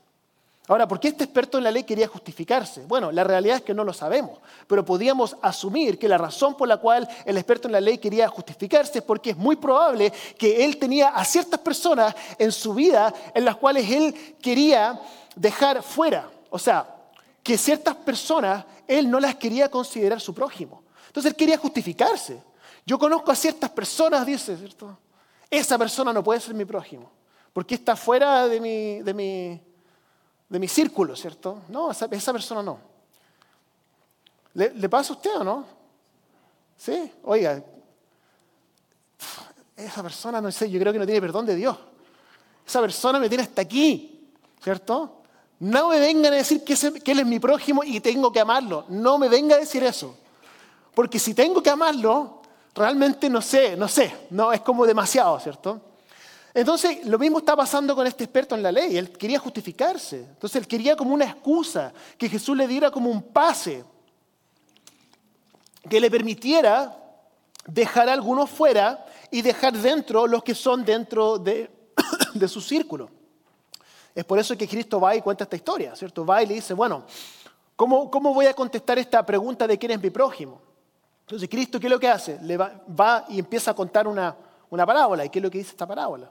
Ahora, 0.68 0.86
¿por 0.86 1.00
qué 1.00 1.08
este 1.08 1.24
experto 1.24 1.58
en 1.58 1.64
la 1.64 1.72
ley 1.72 1.82
quería 1.82 2.06
justificarse? 2.06 2.84
Bueno, 2.86 3.10
la 3.10 3.24
realidad 3.24 3.56
es 3.56 3.62
que 3.62 3.74
no 3.74 3.82
lo 3.82 3.92
sabemos, 3.92 4.38
pero 4.68 4.84
podíamos 4.84 5.36
asumir 5.42 5.98
que 5.98 6.08
la 6.08 6.16
razón 6.16 6.56
por 6.56 6.68
la 6.68 6.76
cual 6.76 7.08
el 7.26 7.36
experto 7.36 7.66
en 7.66 7.72
la 7.72 7.80
ley 7.80 7.98
quería 7.98 8.28
justificarse 8.28 8.98
es 8.98 9.04
porque 9.04 9.30
es 9.30 9.36
muy 9.36 9.56
probable 9.56 10.12
que 10.38 10.64
él 10.64 10.78
tenía 10.78 11.08
a 11.08 11.24
ciertas 11.24 11.58
personas 11.58 12.14
en 12.38 12.52
su 12.52 12.74
vida 12.74 13.12
en 13.34 13.44
las 13.44 13.56
cuales 13.56 13.90
él 13.90 14.36
quería 14.40 15.00
dejar 15.34 15.82
fuera. 15.82 16.30
O 16.48 16.60
sea, 16.60 16.86
que 17.42 17.58
ciertas 17.58 17.96
personas 17.96 18.64
él 18.86 19.10
no 19.10 19.18
las 19.18 19.34
quería 19.34 19.68
considerar 19.68 20.20
su 20.20 20.32
prójimo. 20.32 20.84
Entonces 21.08 21.32
él 21.32 21.36
quería 21.36 21.58
justificarse. 21.58 22.40
Yo 22.86 22.98
conozco 22.98 23.32
a 23.32 23.34
ciertas 23.34 23.70
personas, 23.70 24.24
dice, 24.24 24.56
¿cierto? 24.56 24.96
Esa 25.52 25.76
persona 25.76 26.12
no 26.12 26.24
puede 26.24 26.40
ser 26.40 26.54
mi 26.54 26.64
prójimo, 26.64 27.12
porque 27.52 27.76
está 27.76 27.94
fuera 27.94 28.48
de 28.48 28.60
mi, 28.60 29.02
de 29.02 29.14
mi 29.14 29.60
de 30.52 30.58
mi 30.58 30.68
círculo, 30.68 31.16
¿cierto? 31.16 31.62
No, 31.70 31.90
esa, 31.90 32.06
persona 32.08 32.62
no. 32.62 32.78
¿Le, 34.52 34.86
pasa 34.86 35.14
a 35.14 35.16
usted 35.16 35.34
o 35.36 35.42
no? 35.42 35.64
Sí, 36.76 37.10
oiga, 37.24 37.64
esa 39.74 40.02
persona, 40.02 40.42
no 40.42 40.52
sé, 40.52 40.70
yo 40.70 40.78
creo 40.78 40.92
que 40.92 40.98
no 40.98 41.06
tiene 41.06 41.22
perdón 41.22 41.46
de 41.46 41.54
Dios. 41.54 41.74
Esa 42.66 42.82
persona 42.82 43.18
me 43.18 43.30
tiene 43.30 43.44
hasta 43.44 43.62
aquí, 43.62 44.28
¿cierto? 44.62 45.22
No 45.60 45.88
me 45.88 45.98
vengan 45.98 46.34
a 46.34 46.36
decir 46.36 46.62
que, 46.62 46.76
que 47.00 47.12
Él 47.12 47.20
es 47.20 47.26
mi 47.26 47.40
prójimo 47.40 47.82
y 47.82 48.00
tengo 48.00 48.30
que 48.30 48.40
amarlo. 48.40 48.84
No 48.90 49.16
me 49.16 49.30
venga 49.30 49.56
a 49.56 49.58
decir 49.58 49.82
eso. 49.84 50.14
Porque 50.94 51.18
si 51.18 51.32
tengo 51.32 51.62
que 51.62 51.70
amarlo, 51.70 52.41
realmente 52.74 53.28
no 53.28 53.40
sé, 53.40 53.76
no 53.76 53.88
sé, 53.88 54.14
no 54.30 54.52
es 54.52 54.60
como 54.60 54.86
demasiado, 54.86 55.38
¿cierto? 55.40 55.80
Entonces, 56.54 57.06
lo 57.06 57.18
mismo 57.18 57.38
está 57.38 57.56
pasando 57.56 57.94
con 57.94 58.06
este 58.06 58.24
experto 58.24 58.54
en 58.54 58.62
la 58.62 58.70
ley. 58.70 58.96
Él 58.96 59.10
quería 59.10 59.38
justificarse. 59.38 60.18
Entonces, 60.18 60.56
él 60.56 60.68
quería 60.68 60.96
como 60.96 61.14
una 61.14 61.24
excusa, 61.24 61.92
que 62.18 62.28
Jesús 62.28 62.56
le 62.56 62.66
diera 62.66 62.90
como 62.90 63.10
un 63.10 63.22
pase, 63.22 63.84
que 65.88 65.98
le 65.98 66.10
permitiera 66.10 66.98
dejar 67.66 68.08
a 68.08 68.12
algunos 68.12 68.50
fuera 68.50 69.04
y 69.30 69.40
dejar 69.40 69.72
dentro 69.72 70.26
los 70.26 70.42
que 70.42 70.54
son 70.54 70.84
dentro 70.84 71.38
de, 71.38 71.70
su 72.48 72.60
círculo. 72.60 73.08
Es 74.14 74.24
por 74.26 74.38
eso 74.38 74.56
que 74.56 74.68
Cristo 74.68 75.00
va 75.00 75.16
y 75.16 75.22
cuenta 75.22 75.44
esta 75.44 75.56
historia, 75.56 75.96
¿cierto? 75.96 76.26
Va 76.26 76.42
y 76.42 76.46
le 76.46 76.54
dice, 76.54 76.74
bueno, 76.74 77.04
¿cómo, 77.76 78.10
cómo 78.10 78.34
voy 78.34 78.44
a 78.44 78.52
contestar 78.52 78.98
esta 78.98 79.24
pregunta 79.24 79.66
de 79.66 79.78
quién 79.78 79.92
es 79.92 80.02
mi 80.02 80.10
prójimo? 80.10 80.60
Entonces, 81.22 81.48
Cristo, 81.48 81.80
¿qué 81.80 81.86
es 81.86 81.90
lo 81.90 82.00
que 82.00 82.08
hace? 82.08 82.38
Le 82.42 82.56
va, 82.56 83.24
y 83.28 83.38
empieza 83.38 83.70
a 83.70 83.74
contar 83.74 84.06
una, 84.06 84.34
una 84.70 84.84
parábola. 84.84 85.24
¿Y 85.24 85.28
qué 85.28 85.38
es 85.38 85.42
lo 85.42 85.50
que 85.50 85.58
dice 85.58 85.70
esta 85.70 85.86
parábola? 85.86 86.30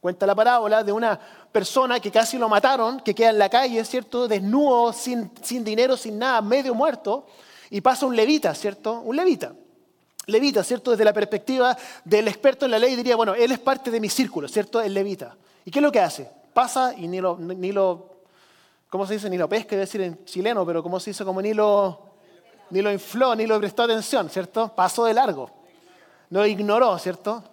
Cuenta 0.00 0.26
la 0.26 0.34
parábola 0.34 0.82
de 0.82 0.90
una 0.90 1.18
persona 1.52 2.00
que 2.00 2.10
casi 2.10 2.38
lo 2.38 2.48
mataron, 2.48 3.00
que 3.00 3.14
queda 3.14 3.30
en 3.30 3.38
la 3.38 3.48
calle, 3.48 3.84
¿cierto? 3.84 4.26
Desnudo, 4.26 4.92
sin, 4.92 5.30
sin 5.42 5.62
dinero, 5.62 5.96
sin 5.96 6.18
nada, 6.18 6.42
medio 6.42 6.74
muerto, 6.74 7.26
y 7.70 7.80
pasa 7.80 8.06
un 8.06 8.16
levita, 8.16 8.54
¿cierto? 8.54 9.00
Un 9.00 9.14
levita. 9.14 9.52
Levita, 10.26 10.64
¿cierto? 10.64 10.90
Desde 10.90 11.04
la 11.04 11.12
perspectiva 11.12 11.76
del 12.04 12.26
experto 12.26 12.64
en 12.64 12.72
la 12.72 12.78
ley 12.78 12.96
diría, 12.96 13.14
bueno, 13.14 13.34
él 13.34 13.52
es 13.52 13.58
parte 13.58 13.90
de 13.90 14.00
mi 14.00 14.08
círculo, 14.08 14.48
¿cierto? 14.48 14.80
El 14.80 14.94
levita. 14.94 15.36
¿Y 15.64 15.70
qué 15.70 15.78
es 15.78 15.82
lo 15.82 15.92
que 15.92 16.00
hace? 16.00 16.28
Pasa 16.52 16.94
y 16.96 17.06
ni 17.06 17.20
lo, 17.20 17.38
ni 17.38 17.70
lo 17.70 18.12
¿cómo 18.92 19.06
se 19.06 19.14
dice? 19.14 19.30
Ni 19.30 19.38
lo 19.38 19.48
pesca, 19.48 19.70
debe 19.70 19.86
decir 19.86 20.02
en 20.02 20.22
chileno, 20.26 20.66
pero 20.66 20.82
¿cómo 20.82 21.00
se 21.00 21.10
dice? 21.10 21.24
Como 21.24 21.40
ni 21.40 21.54
lo, 21.54 22.11
ni 22.72 22.80
lo 22.80 22.90
infló, 22.90 23.34
ni 23.34 23.46
lo 23.46 23.58
prestó 23.60 23.82
atención, 23.82 24.30
¿cierto? 24.30 24.72
Pasó 24.74 25.04
de 25.04 25.12
largo. 25.12 25.50
Lo 26.30 26.46
ignoró, 26.46 26.98
¿cierto? 26.98 27.44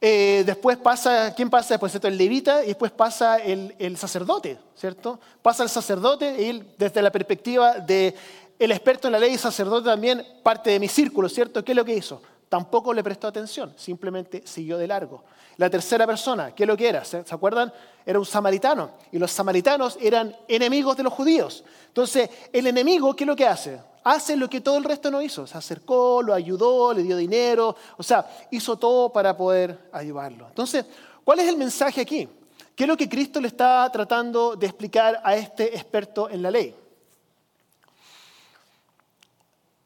Eh, 0.00 0.42
después 0.44 0.76
pasa, 0.76 1.32
¿quién 1.36 1.48
pasa 1.48 1.74
después? 1.74 1.94
El 1.94 2.18
levita 2.18 2.64
y 2.64 2.68
después 2.68 2.90
pasa 2.90 3.38
el, 3.38 3.96
sacerdote, 3.96 4.58
¿cierto? 4.74 5.20
Pasa 5.40 5.62
el 5.62 5.68
sacerdote 5.68 6.42
y 6.42 6.74
desde 6.76 7.00
la 7.00 7.12
perspectiva 7.12 7.74
del 7.74 8.12
el 8.58 8.72
experto 8.72 9.06
en 9.06 9.12
la 9.12 9.20
ley 9.20 9.34
y 9.34 9.38
sacerdote 9.38 9.88
también 9.88 10.26
parte 10.42 10.70
de 10.70 10.80
mi 10.80 10.88
círculo, 10.88 11.28
¿cierto? 11.28 11.64
¿Qué 11.64 11.70
es 11.70 11.76
lo 11.76 11.84
que 11.84 11.94
hizo? 11.94 12.20
Tampoco 12.48 12.92
le 12.92 13.04
prestó 13.04 13.28
atención, 13.28 13.72
simplemente 13.76 14.42
siguió 14.44 14.78
de 14.78 14.88
largo. 14.88 15.22
La 15.58 15.70
tercera 15.70 16.08
persona, 16.08 16.52
¿qué 16.56 16.64
es 16.64 16.66
lo 16.66 16.76
que 16.76 16.88
era? 16.88 17.04
¿Se, 17.04 17.18
acuerdan? 17.30 17.72
Era 18.04 18.18
un 18.18 18.26
samaritano. 18.26 18.90
Y 19.12 19.18
los 19.18 19.30
samaritanos 19.30 19.96
eran 20.00 20.34
enemigos 20.48 20.96
de 20.96 21.04
los 21.04 21.12
judíos. 21.12 21.62
Entonces, 21.86 22.28
el 22.52 22.66
enemigo, 22.66 23.14
¿qué 23.14 23.22
es 23.22 23.28
lo 23.28 23.36
que 23.36 23.46
hace? 23.46 23.78
Hace 24.04 24.36
lo 24.36 24.48
que 24.48 24.60
todo 24.60 24.76
el 24.76 24.84
resto 24.84 25.10
no 25.10 25.22
hizo. 25.22 25.46
Se 25.46 25.56
acercó, 25.56 26.22
lo 26.22 26.34
ayudó, 26.34 26.92
le 26.92 27.02
dio 27.02 27.16
dinero, 27.16 27.76
o 27.96 28.02
sea, 28.02 28.26
hizo 28.50 28.76
todo 28.76 29.12
para 29.12 29.36
poder 29.36 29.90
ayudarlo. 29.92 30.46
Entonces, 30.48 30.86
¿cuál 31.24 31.40
es 31.40 31.48
el 31.48 31.56
mensaje 31.56 32.00
aquí? 32.00 32.28
¿Qué 32.74 32.84
es 32.84 32.88
lo 32.88 32.96
que 32.96 33.08
Cristo 33.08 33.40
le 33.40 33.48
está 33.48 33.90
tratando 33.92 34.56
de 34.56 34.66
explicar 34.66 35.20
a 35.24 35.36
este 35.36 35.74
experto 35.74 36.30
en 36.30 36.42
la 36.42 36.50
ley? 36.50 36.74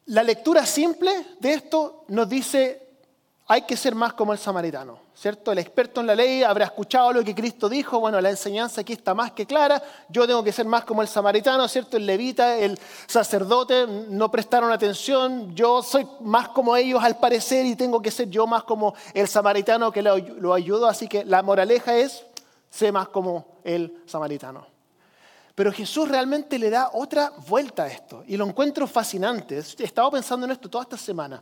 la 0.07 0.23
lectura 0.23 0.65
simple 0.65 1.11
de 1.39 1.53
esto 1.53 2.05
nos 2.09 2.29
dice, 2.29 2.87
hay 3.47 3.63
que 3.63 3.77
ser 3.77 3.95
más 3.95 4.13
como 4.13 4.33
el 4.33 4.39
samaritano, 4.39 4.99
¿cierto? 5.15 5.53
El 5.53 5.59
experto 5.59 6.01
en 6.01 6.07
la 6.07 6.15
ley 6.15 6.43
habrá 6.43 6.65
escuchado 6.65 7.13
lo 7.13 7.23
que 7.23 7.33
Cristo 7.33 7.69
dijo, 7.69 7.99
bueno, 7.99 8.19
la 8.19 8.29
enseñanza 8.29 8.81
aquí 8.81 8.93
está 8.93 9.13
más 9.13 9.31
que 9.31 9.45
clara, 9.45 9.81
yo 10.09 10.27
tengo 10.27 10.43
que 10.43 10.51
ser 10.51 10.65
más 10.65 10.83
como 10.83 11.01
el 11.01 11.07
samaritano, 11.07 11.67
¿cierto? 11.69 11.95
El 11.95 12.05
levita, 12.05 12.57
el 12.57 12.77
sacerdote 13.07 13.87
no 13.87 14.29
prestaron 14.29 14.71
atención, 14.71 15.55
yo 15.55 15.81
soy 15.81 16.05
más 16.19 16.49
como 16.49 16.75
ellos 16.75 17.01
al 17.01 17.17
parecer 17.17 17.65
y 17.65 17.75
tengo 17.75 18.01
que 18.01 18.11
ser 18.11 18.29
yo 18.29 18.45
más 18.45 18.63
como 18.63 18.93
el 19.13 19.27
samaritano 19.27 19.91
que 19.91 20.01
lo, 20.01 20.53
ayudó, 20.53 20.87
así 20.87 21.07
que 21.07 21.23
la 21.23 21.41
moraleja 21.41 21.95
es, 21.95 22.25
sé 22.69 22.91
más 22.91 23.07
como 23.07 23.59
el 23.63 24.01
samaritano. 24.05 24.67
Pero 25.55 25.71
Jesús 25.71 26.09
realmente 26.09 26.59
le 26.59 26.69
da 26.69 26.89
otra 26.91 27.31
vuelta 27.47 27.83
a 27.83 27.87
esto 27.87 28.25
y 28.27 28.35
lo 28.35 28.45
encuentro 28.45 28.85
fascinante. 28.87 29.57
He 29.57 29.83
estado 29.85 30.11
pensando 30.11 30.45
en 30.45 30.51
esto 30.51 30.69
toda 30.69 30.83
esta 30.83 30.97
semana. 30.97 31.41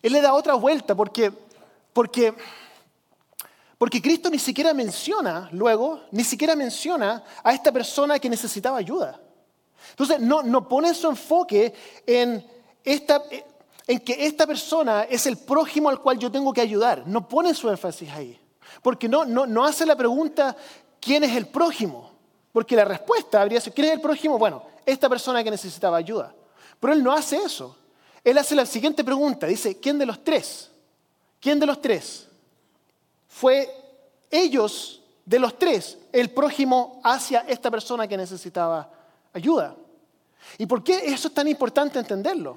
Él 0.00 0.14
le 0.14 0.22
da 0.22 0.32
otra 0.32 0.54
vuelta 0.54 0.94
porque, 0.94 1.30
porque, 1.92 2.34
porque 3.78 4.00
Cristo 4.00 4.30
ni 4.30 4.38
siquiera 4.38 4.72
menciona 4.72 5.48
luego, 5.52 6.02
ni 6.12 6.24
siquiera 6.24 6.54
menciona 6.54 7.24
a 7.42 7.52
esta 7.52 7.72
persona 7.72 8.18
que 8.18 8.28
necesitaba 8.28 8.78
ayuda. 8.78 9.20
Entonces, 9.90 10.20
no, 10.20 10.42
no 10.42 10.68
pone 10.68 10.94
su 10.94 11.08
enfoque 11.08 11.74
en, 12.06 12.44
esta, 12.82 13.22
en 13.86 14.00
que 14.00 14.26
esta 14.26 14.46
persona 14.46 15.02
es 15.04 15.26
el 15.26 15.36
prójimo 15.36 15.88
al 15.88 16.00
cual 16.00 16.18
yo 16.18 16.30
tengo 16.30 16.52
que 16.52 16.60
ayudar. 16.60 17.06
No 17.06 17.28
pone 17.28 17.54
su 17.54 17.68
énfasis 17.68 18.10
ahí. 18.10 18.40
Porque 18.82 19.08
no, 19.08 19.24
no, 19.24 19.46
no 19.46 19.64
hace 19.64 19.84
la 19.84 19.96
pregunta, 19.96 20.56
¿quién 21.00 21.24
es 21.24 21.36
el 21.36 21.46
prójimo? 21.46 22.12
Porque 22.52 22.76
la 22.76 22.84
respuesta 22.84 23.42
habría 23.42 23.60
sido, 23.60 23.74
¿quién 23.74 23.88
es 23.88 23.94
el 23.94 24.00
prójimo? 24.00 24.38
Bueno, 24.38 24.62
esta 24.86 25.08
persona 25.08 25.42
que 25.44 25.50
necesitaba 25.50 25.96
ayuda. 25.96 26.34
Pero 26.80 26.92
él 26.92 27.02
no 27.02 27.12
hace 27.12 27.36
eso. 27.36 27.76
Él 28.22 28.38
hace 28.38 28.54
la 28.54 28.64
siguiente 28.64 29.04
pregunta, 29.04 29.46
dice, 29.46 29.78
¿quién 29.78 29.98
de 29.98 30.06
los 30.06 30.24
tres? 30.24 30.70
¿Quién 31.40 31.60
de 31.60 31.66
los 31.66 31.80
tres? 31.80 32.26
Fue 33.34 33.68
ellos 34.30 35.02
de 35.24 35.40
los 35.40 35.58
tres 35.58 35.98
el 36.12 36.30
prójimo 36.30 37.00
hacia 37.02 37.40
esta 37.40 37.68
persona 37.68 38.06
que 38.06 38.16
necesitaba 38.16 38.88
ayuda. 39.32 39.74
¿Y 40.56 40.66
por 40.66 40.84
qué 40.84 40.98
eso 41.06 41.26
es 41.26 41.34
tan 41.34 41.48
importante 41.48 41.98
entenderlo? 41.98 42.56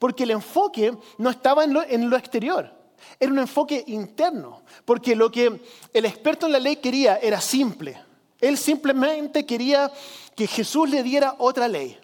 Porque 0.00 0.24
el 0.24 0.32
enfoque 0.32 0.92
no 1.18 1.30
estaba 1.30 1.62
en 1.62 1.74
lo, 1.74 1.82
en 1.84 2.10
lo 2.10 2.16
exterior, 2.16 2.72
era 3.20 3.30
un 3.30 3.38
enfoque 3.38 3.84
interno, 3.86 4.62
porque 4.84 5.14
lo 5.14 5.30
que 5.30 5.60
el 5.92 6.04
experto 6.04 6.46
en 6.46 6.52
la 6.52 6.58
ley 6.58 6.74
quería 6.74 7.18
era 7.18 7.40
simple. 7.40 7.96
Él 8.40 8.58
simplemente 8.58 9.46
quería 9.46 9.92
que 10.34 10.48
Jesús 10.48 10.90
le 10.90 11.04
diera 11.04 11.36
otra 11.38 11.68
ley. 11.68 11.96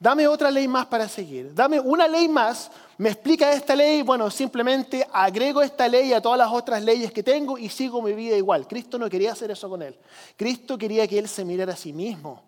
Dame 0.00 0.26
otra 0.26 0.50
ley 0.50 0.66
más 0.66 0.86
para 0.86 1.08
seguir. 1.08 1.54
Dame 1.54 1.78
una 1.78 2.08
ley 2.08 2.26
más. 2.26 2.72
Me 2.98 3.10
explica 3.10 3.52
esta 3.52 3.74
ley. 3.74 4.02
Bueno, 4.02 4.30
simplemente 4.30 5.06
agrego 5.12 5.62
esta 5.62 5.88
ley 5.88 6.12
a 6.12 6.20
todas 6.20 6.38
las 6.38 6.50
otras 6.50 6.82
leyes 6.82 7.12
que 7.12 7.22
tengo 7.22 7.58
y 7.58 7.68
sigo 7.68 8.00
mi 8.02 8.12
vida 8.12 8.36
igual. 8.36 8.66
Cristo 8.66 8.98
no 8.98 9.08
quería 9.08 9.32
hacer 9.32 9.50
eso 9.50 9.68
con 9.68 9.82
él. 9.82 9.96
Cristo 10.36 10.78
quería 10.78 11.06
que 11.06 11.18
él 11.18 11.28
se 11.28 11.44
mirara 11.44 11.74
a 11.74 11.76
sí 11.76 11.92
mismo 11.92 12.42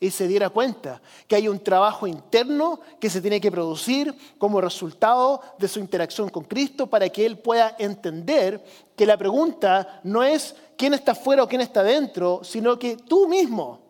y 0.00 0.10
se 0.10 0.28
diera 0.28 0.48
cuenta 0.50 1.02
que 1.26 1.34
hay 1.34 1.48
un 1.48 1.58
trabajo 1.58 2.06
interno 2.06 2.80
que 3.00 3.10
se 3.10 3.20
tiene 3.20 3.40
que 3.40 3.50
producir 3.50 4.14
como 4.38 4.60
resultado 4.60 5.42
de 5.58 5.66
su 5.66 5.80
interacción 5.80 6.28
con 6.28 6.44
Cristo 6.44 6.86
para 6.86 7.08
que 7.08 7.26
él 7.26 7.38
pueda 7.38 7.74
entender 7.78 8.64
que 8.96 9.06
la 9.06 9.16
pregunta 9.16 10.00
no 10.04 10.22
es 10.22 10.54
quién 10.76 10.94
está 10.94 11.16
fuera 11.16 11.42
o 11.42 11.48
quién 11.48 11.60
está 11.60 11.82
dentro, 11.82 12.42
sino 12.44 12.78
que 12.78 12.96
tú 12.96 13.26
mismo 13.26 13.88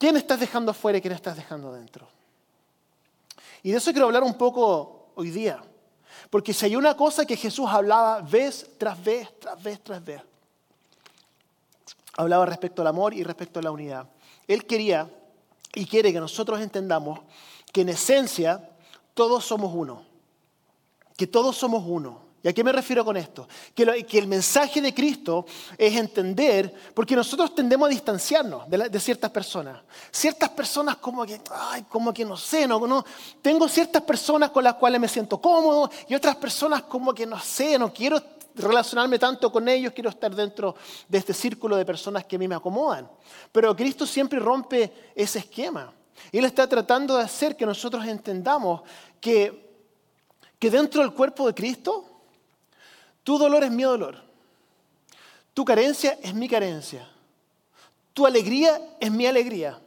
¿Quién 0.00 0.16
estás 0.16 0.40
dejando 0.40 0.70
afuera 0.70 0.96
y 0.96 1.02
quién 1.02 1.12
estás 1.12 1.36
dejando 1.36 1.74
dentro? 1.74 2.08
Y 3.62 3.70
de 3.72 3.78
eso 3.78 3.90
quiero 3.92 4.06
hablar 4.06 4.22
un 4.22 4.34
poco 4.34 5.12
hoy 5.14 5.30
día. 5.30 5.62
Porque 6.30 6.52
si 6.52 6.66
hay 6.66 6.76
una 6.76 6.96
cosa 6.96 7.24
que 7.24 7.36
Jesús 7.36 7.68
hablaba 7.68 8.20
vez 8.20 8.70
tras 8.78 9.02
vez, 9.02 9.28
tras 9.38 9.62
vez, 9.62 9.82
tras 9.82 10.04
vez, 10.04 10.22
hablaba 12.16 12.46
respecto 12.46 12.82
al 12.82 12.88
amor 12.88 13.14
y 13.14 13.22
respecto 13.22 13.58
a 13.58 13.62
la 13.62 13.70
unidad. 13.70 14.08
Él 14.46 14.66
quería 14.66 15.10
y 15.74 15.86
quiere 15.86 16.12
que 16.12 16.20
nosotros 16.20 16.60
entendamos 16.60 17.20
que 17.72 17.82
en 17.82 17.90
esencia 17.90 18.70
todos 19.14 19.44
somos 19.44 19.72
uno. 19.74 20.04
Que 21.16 21.26
todos 21.26 21.56
somos 21.56 21.84
uno. 21.86 22.29
¿Y 22.42 22.48
a 22.48 22.54
qué 22.54 22.64
me 22.64 22.72
refiero 22.72 23.04
con 23.04 23.16
esto? 23.18 23.46
Que, 23.74 24.06
el 24.12 24.26
mensaje 24.26 24.80
de 24.80 24.94
Cristo 24.94 25.44
es 25.76 25.94
entender, 25.94 26.72
porque 26.94 27.14
nosotros 27.14 27.54
tendemos 27.54 27.86
a 27.86 27.90
distanciarnos 27.90 28.68
de, 28.68 29.00
ciertas 29.00 29.30
personas. 29.30 29.82
Ciertas 30.10 30.48
personas 30.50 30.96
como 30.96 31.26
que, 31.26 31.38
ay, 31.50 31.84
como 31.88 32.14
que 32.14 32.24
no 32.24 32.38
sé, 32.38 32.66
no, 32.66 32.86
no, 32.86 33.04
tengo 33.42 33.68
ciertas 33.68 34.02
personas 34.02 34.50
con 34.50 34.64
las 34.64 34.74
cuales 34.74 35.00
me 35.00 35.08
siento 35.08 35.40
cómodo 35.40 35.90
y 36.08 36.14
otras 36.14 36.36
personas 36.36 36.82
como 36.82 37.12
que 37.12 37.26
no 37.26 37.38
sé, 37.38 37.78
no 37.78 37.92
quiero 37.92 38.22
relacionarme 38.54 39.18
tanto 39.18 39.52
con 39.52 39.68
ellos, 39.68 39.92
quiero 39.92 40.08
estar 40.08 40.34
dentro 40.34 40.74
de 41.08 41.18
este 41.18 41.34
círculo 41.34 41.76
de 41.76 41.84
personas 41.84 42.24
que 42.24 42.36
a 42.36 42.38
mí 42.38 42.48
me 42.48 42.54
acomodan. 42.54 43.10
Pero 43.52 43.76
Cristo 43.76 44.06
siempre 44.06 44.38
rompe 44.38 45.12
ese 45.14 45.40
esquema. 45.40 45.92
Él 46.32 46.44
está 46.46 46.66
tratando 46.66 47.16
de 47.16 47.24
hacer 47.24 47.54
que 47.54 47.66
nosotros 47.66 48.06
entendamos 48.06 48.82
que, 49.20 49.84
que 50.58 50.70
dentro 50.70 51.02
del 51.02 51.12
cuerpo 51.12 51.46
de 51.46 51.54
Cristo, 51.54 52.09
tu 53.24 53.38
dolor 53.38 53.64
es 53.64 53.70
mi 53.70 53.82
dolor. 53.82 54.16
Tu 55.54 55.64
carencia 55.64 56.18
es 56.22 56.34
mi 56.34 56.48
carencia. 56.48 57.08
Tu 58.12 58.26
alegría 58.26 58.80
es 58.98 59.10
mi 59.10 59.26
alegría. 59.26 59.78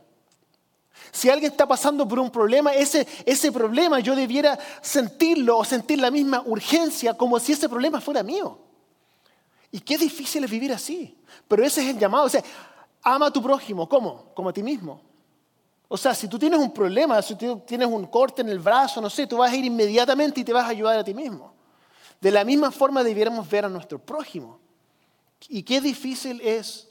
Si 1.11 1.29
alguien 1.29 1.51
está 1.51 1.67
pasando 1.67 2.07
por 2.07 2.19
un 2.19 2.29
problema, 2.29 2.73
ese, 2.73 3.07
ese 3.25 3.51
problema 3.51 3.99
yo 3.99 4.15
debiera 4.15 4.57
sentirlo 4.81 5.57
o 5.57 5.63
sentir 5.63 5.99
la 5.99 6.11
misma 6.11 6.41
urgencia 6.45 7.15
como 7.15 7.39
si 7.39 7.51
ese 7.51 7.69
problema 7.69 8.01
fuera 8.01 8.23
mío. 8.23 8.59
Y 9.71 9.79
qué 9.79 9.97
difícil 9.97 10.43
es 10.43 10.49
vivir 10.49 10.71
así. 10.71 11.17
Pero 11.47 11.63
ese 11.63 11.81
es 11.81 11.89
el 11.89 11.99
llamado. 11.99 12.25
O 12.25 12.29
sea, 12.29 12.43
ama 13.01 13.27
a 13.27 13.31
tu 13.31 13.41
prójimo. 13.41 13.87
¿Cómo? 13.89 14.31
Como 14.33 14.49
a 14.49 14.53
ti 14.53 14.63
mismo. 14.63 15.01
O 15.87 15.97
sea, 15.97 16.15
si 16.15 16.27
tú 16.27 16.39
tienes 16.39 16.59
un 16.59 16.71
problema, 16.71 17.21
si 17.21 17.35
tú 17.35 17.59
tienes 17.59 17.87
un 17.87 18.05
corte 18.07 18.41
en 18.41 18.49
el 18.49 18.59
brazo, 18.59 18.99
no 18.99 19.09
sé, 19.09 19.27
tú 19.27 19.37
vas 19.37 19.51
a 19.51 19.55
ir 19.55 19.65
inmediatamente 19.65 20.41
y 20.41 20.43
te 20.43 20.53
vas 20.53 20.65
a 20.65 20.69
ayudar 20.69 20.97
a 20.97 21.03
ti 21.03 21.13
mismo. 21.13 21.52
De 22.23 22.31
la 22.31 22.45
misma 22.45 22.71
forma 22.71 23.03
debiéramos 23.03 23.49
ver 23.49 23.65
a 23.65 23.69
nuestro 23.69 23.99
prójimo. 23.99 24.57
Y 25.49 25.61
qué 25.61 25.81
difícil 25.81 26.39
es, 26.39 26.87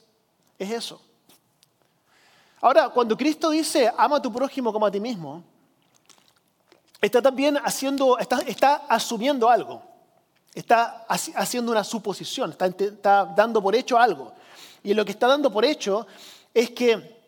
es 0.59 0.69
eso. 0.69 1.01
Ahora, 2.61 2.89
cuando 2.89 3.17
Cristo 3.17 3.49
dice, 3.49 3.91
ama 3.97 4.17
a 4.17 4.21
tu 4.21 4.31
prójimo 4.31 4.71
como 4.71 4.85
a 4.85 4.91
ti 4.91 4.99
mismo, 4.99 5.43
está 7.01 7.19
también 7.19 7.57
haciendo, 7.63 8.19
está, 8.19 8.41
está 8.41 8.75
asumiendo 8.87 9.49
algo. 9.49 9.81
Está 10.53 11.03
haciendo 11.07 11.71
una 11.71 11.83
suposición, 11.83 12.51
está, 12.51 12.67
está 12.67 13.25
dando 13.25 13.59
por 13.59 13.75
hecho 13.75 13.97
algo. 13.97 14.33
Y 14.83 14.93
lo 14.93 15.03
que 15.03 15.13
está 15.13 15.25
dando 15.25 15.51
por 15.51 15.65
hecho 15.65 16.05
es 16.53 16.69
que, 16.69 17.19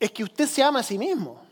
es 0.00 0.10
que 0.10 0.24
usted 0.24 0.48
se 0.48 0.64
ama 0.64 0.80
a 0.80 0.82
sí 0.82 0.98
mismo. 0.98 1.47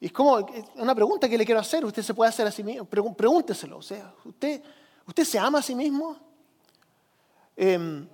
Es 0.00 0.12
como 0.12 0.46
una 0.76 0.94
pregunta 0.94 1.28
que 1.28 1.36
le 1.36 1.44
quiero 1.44 1.60
hacer, 1.60 1.84
usted 1.84 2.02
se 2.02 2.14
puede 2.14 2.28
hacer 2.28 2.46
a 2.46 2.52
sí 2.52 2.62
mismo, 2.62 2.84
pregúnteselo, 2.84 3.78
o 3.78 3.82
sea, 3.82 4.14
¿usted, 4.24 4.62
usted 5.06 5.24
se 5.24 5.38
ama 5.38 5.58
a 5.58 5.62
sí 5.62 5.74
mismo? 5.74 6.16
Em, 7.56 8.06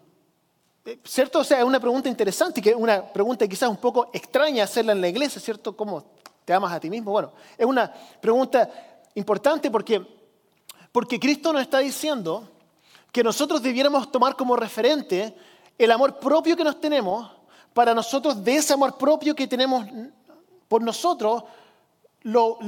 eh, 0.86 0.98
¿Cierto? 1.04 1.40
O 1.40 1.44
sea, 1.44 1.58
es 1.58 1.64
una 1.64 1.80
pregunta 1.80 2.08
interesante, 2.08 2.62
que 2.62 2.74
una 2.74 3.06
pregunta 3.12 3.46
quizás 3.46 3.68
un 3.68 3.76
poco 3.76 4.10
extraña 4.14 4.64
hacerla 4.64 4.92
en 4.92 5.00
la 5.02 5.08
iglesia, 5.08 5.40
¿cierto? 5.40 5.76
¿Cómo 5.76 6.04
te 6.44 6.54
amas 6.54 6.72
a 6.72 6.80
ti 6.80 6.88
mismo? 6.88 7.10
Bueno, 7.10 7.32
es 7.56 7.66
una 7.66 7.92
pregunta 8.20 8.70
importante 9.14 9.70
porque, 9.70 10.06
porque 10.90 11.20
Cristo 11.20 11.52
nos 11.52 11.62
está 11.62 11.78
diciendo 11.78 12.48
que 13.12 13.22
nosotros 13.22 13.62
debiéramos 13.62 14.10
tomar 14.10 14.36
como 14.36 14.56
referente 14.56 15.36
el 15.76 15.90
amor 15.90 16.18
propio 16.18 16.56
que 16.56 16.64
nos 16.64 16.80
tenemos 16.80 17.30
para 17.74 17.94
nosotros 17.94 18.42
de 18.42 18.56
ese 18.56 18.72
amor 18.72 18.96
propio 18.96 19.34
que 19.34 19.46
tenemos 19.46 19.86
por 20.68 20.82
nosotros 20.82 21.44
lo, 22.24 22.58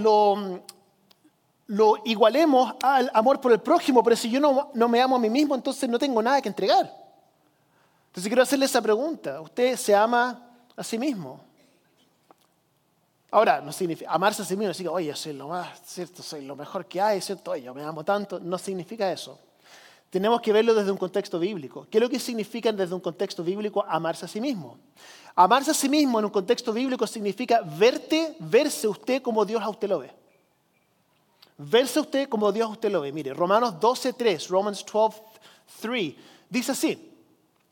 lo, 1.67 1.97
igualemos 2.05 2.75
al 2.83 3.11
amor 3.13 3.41
por 3.41 3.53
el 3.53 3.61
prójimo, 3.61 4.03
pero 4.03 4.17
si 4.17 4.31
yo 4.31 4.41
no, 4.41 4.71
no 4.75 4.89
me 4.89 5.01
amo 5.01 5.17
a 5.17 5.19
mí 5.19 5.29
mismo, 5.29 5.55
entonces 5.55 5.89
no 5.89 5.99
tengo 5.99 6.23
nada 6.23 6.41
que 6.41 6.49
entregar. 6.49 6.93
Entonces 8.09 8.29
quiero 8.29 8.43
hacerle 8.43 8.67
esa 8.67 8.81
pregunta. 8.81 9.41
¿Usted 9.41 9.77
se 9.77 9.95
ama 9.95 10.41
a 10.77 10.85
sí 10.85 10.99
mismo? 10.99 11.41
Ahora, 13.31 13.61
no 13.61 13.73
significa, 13.73 14.11
amarse 14.11 14.43
a 14.43 14.45
sí 14.45 14.57
mismo 14.57 14.73
significa, 14.73 14.95
oye, 14.95 15.15
soy 15.15 15.33
lo 15.33 15.49
más, 15.49 15.81
¿cierto? 15.85 16.23
Soy 16.23 16.45
lo 16.45 16.57
mejor 16.57 16.87
que 16.87 17.01
hay, 17.01 17.21
¿cierto? 17.21 17.51
Oye, 17.51 17.65
yo 17.65 17.75
me 17.75 17.83
amo 17.83 18.05
tanto. 18.05 18.39
No 18.41 18.57
significa 18.57 19.11
eso. 19.11 19.39
Tenemos 20.09 20.41
que 20.41 20.53
verlo 20.53 20.73
desde 20.75 20.91
un 20.91 20.97
contexto 20.97 21.39
bíblico. 21.39 21.87
¿Qué 21.91 21.99
es 21.99 22.03
lo 22.03 22.09
que 22.09 22.19
significa 22.19 22.73
desde 22.73 22.95
un 22.95 23.01
contexto 23.01 23.43
bíblico 23.43 23.85
amarse 23.87 24.25
a 24.25 24.29
sí 24.29 24.41
mismo? 24.41 24.79
Amarse 25.38 25.71
a 25.71 25.75
sí 25.75 25.87
mismo 25.88 26.19
en 26.19 26.25
un 26.25 26.31
contexto 26.31 26.73
bíblico 26.73 27.07
significa 27.07 27.61
verte, 27.61 28.35
verse 28.40 28.88
usted 28.88 29.21
como 29.21 29.45
Dios 29.45 29.62
a 29.62 29.69
usted 29.69 29.87
lo 29.87 29.99
ve. 29.99 30.11
Verse 31.59 32.00
usted 32.00 32.28
como 32.28 32.50
Dios 32.50 32.66
a 32.66 32.73
usted 32.73 32.90
lo 32.90 33.02
ve. 33.02 33.12
Mire, 33.12 33.35
Romanos 33.35 33.75
12.3, 33.75 34.49
Romans 34.49 34.85
12.3, 34.87 36.16
dice 36.49 36.73
así. 36.73 37.12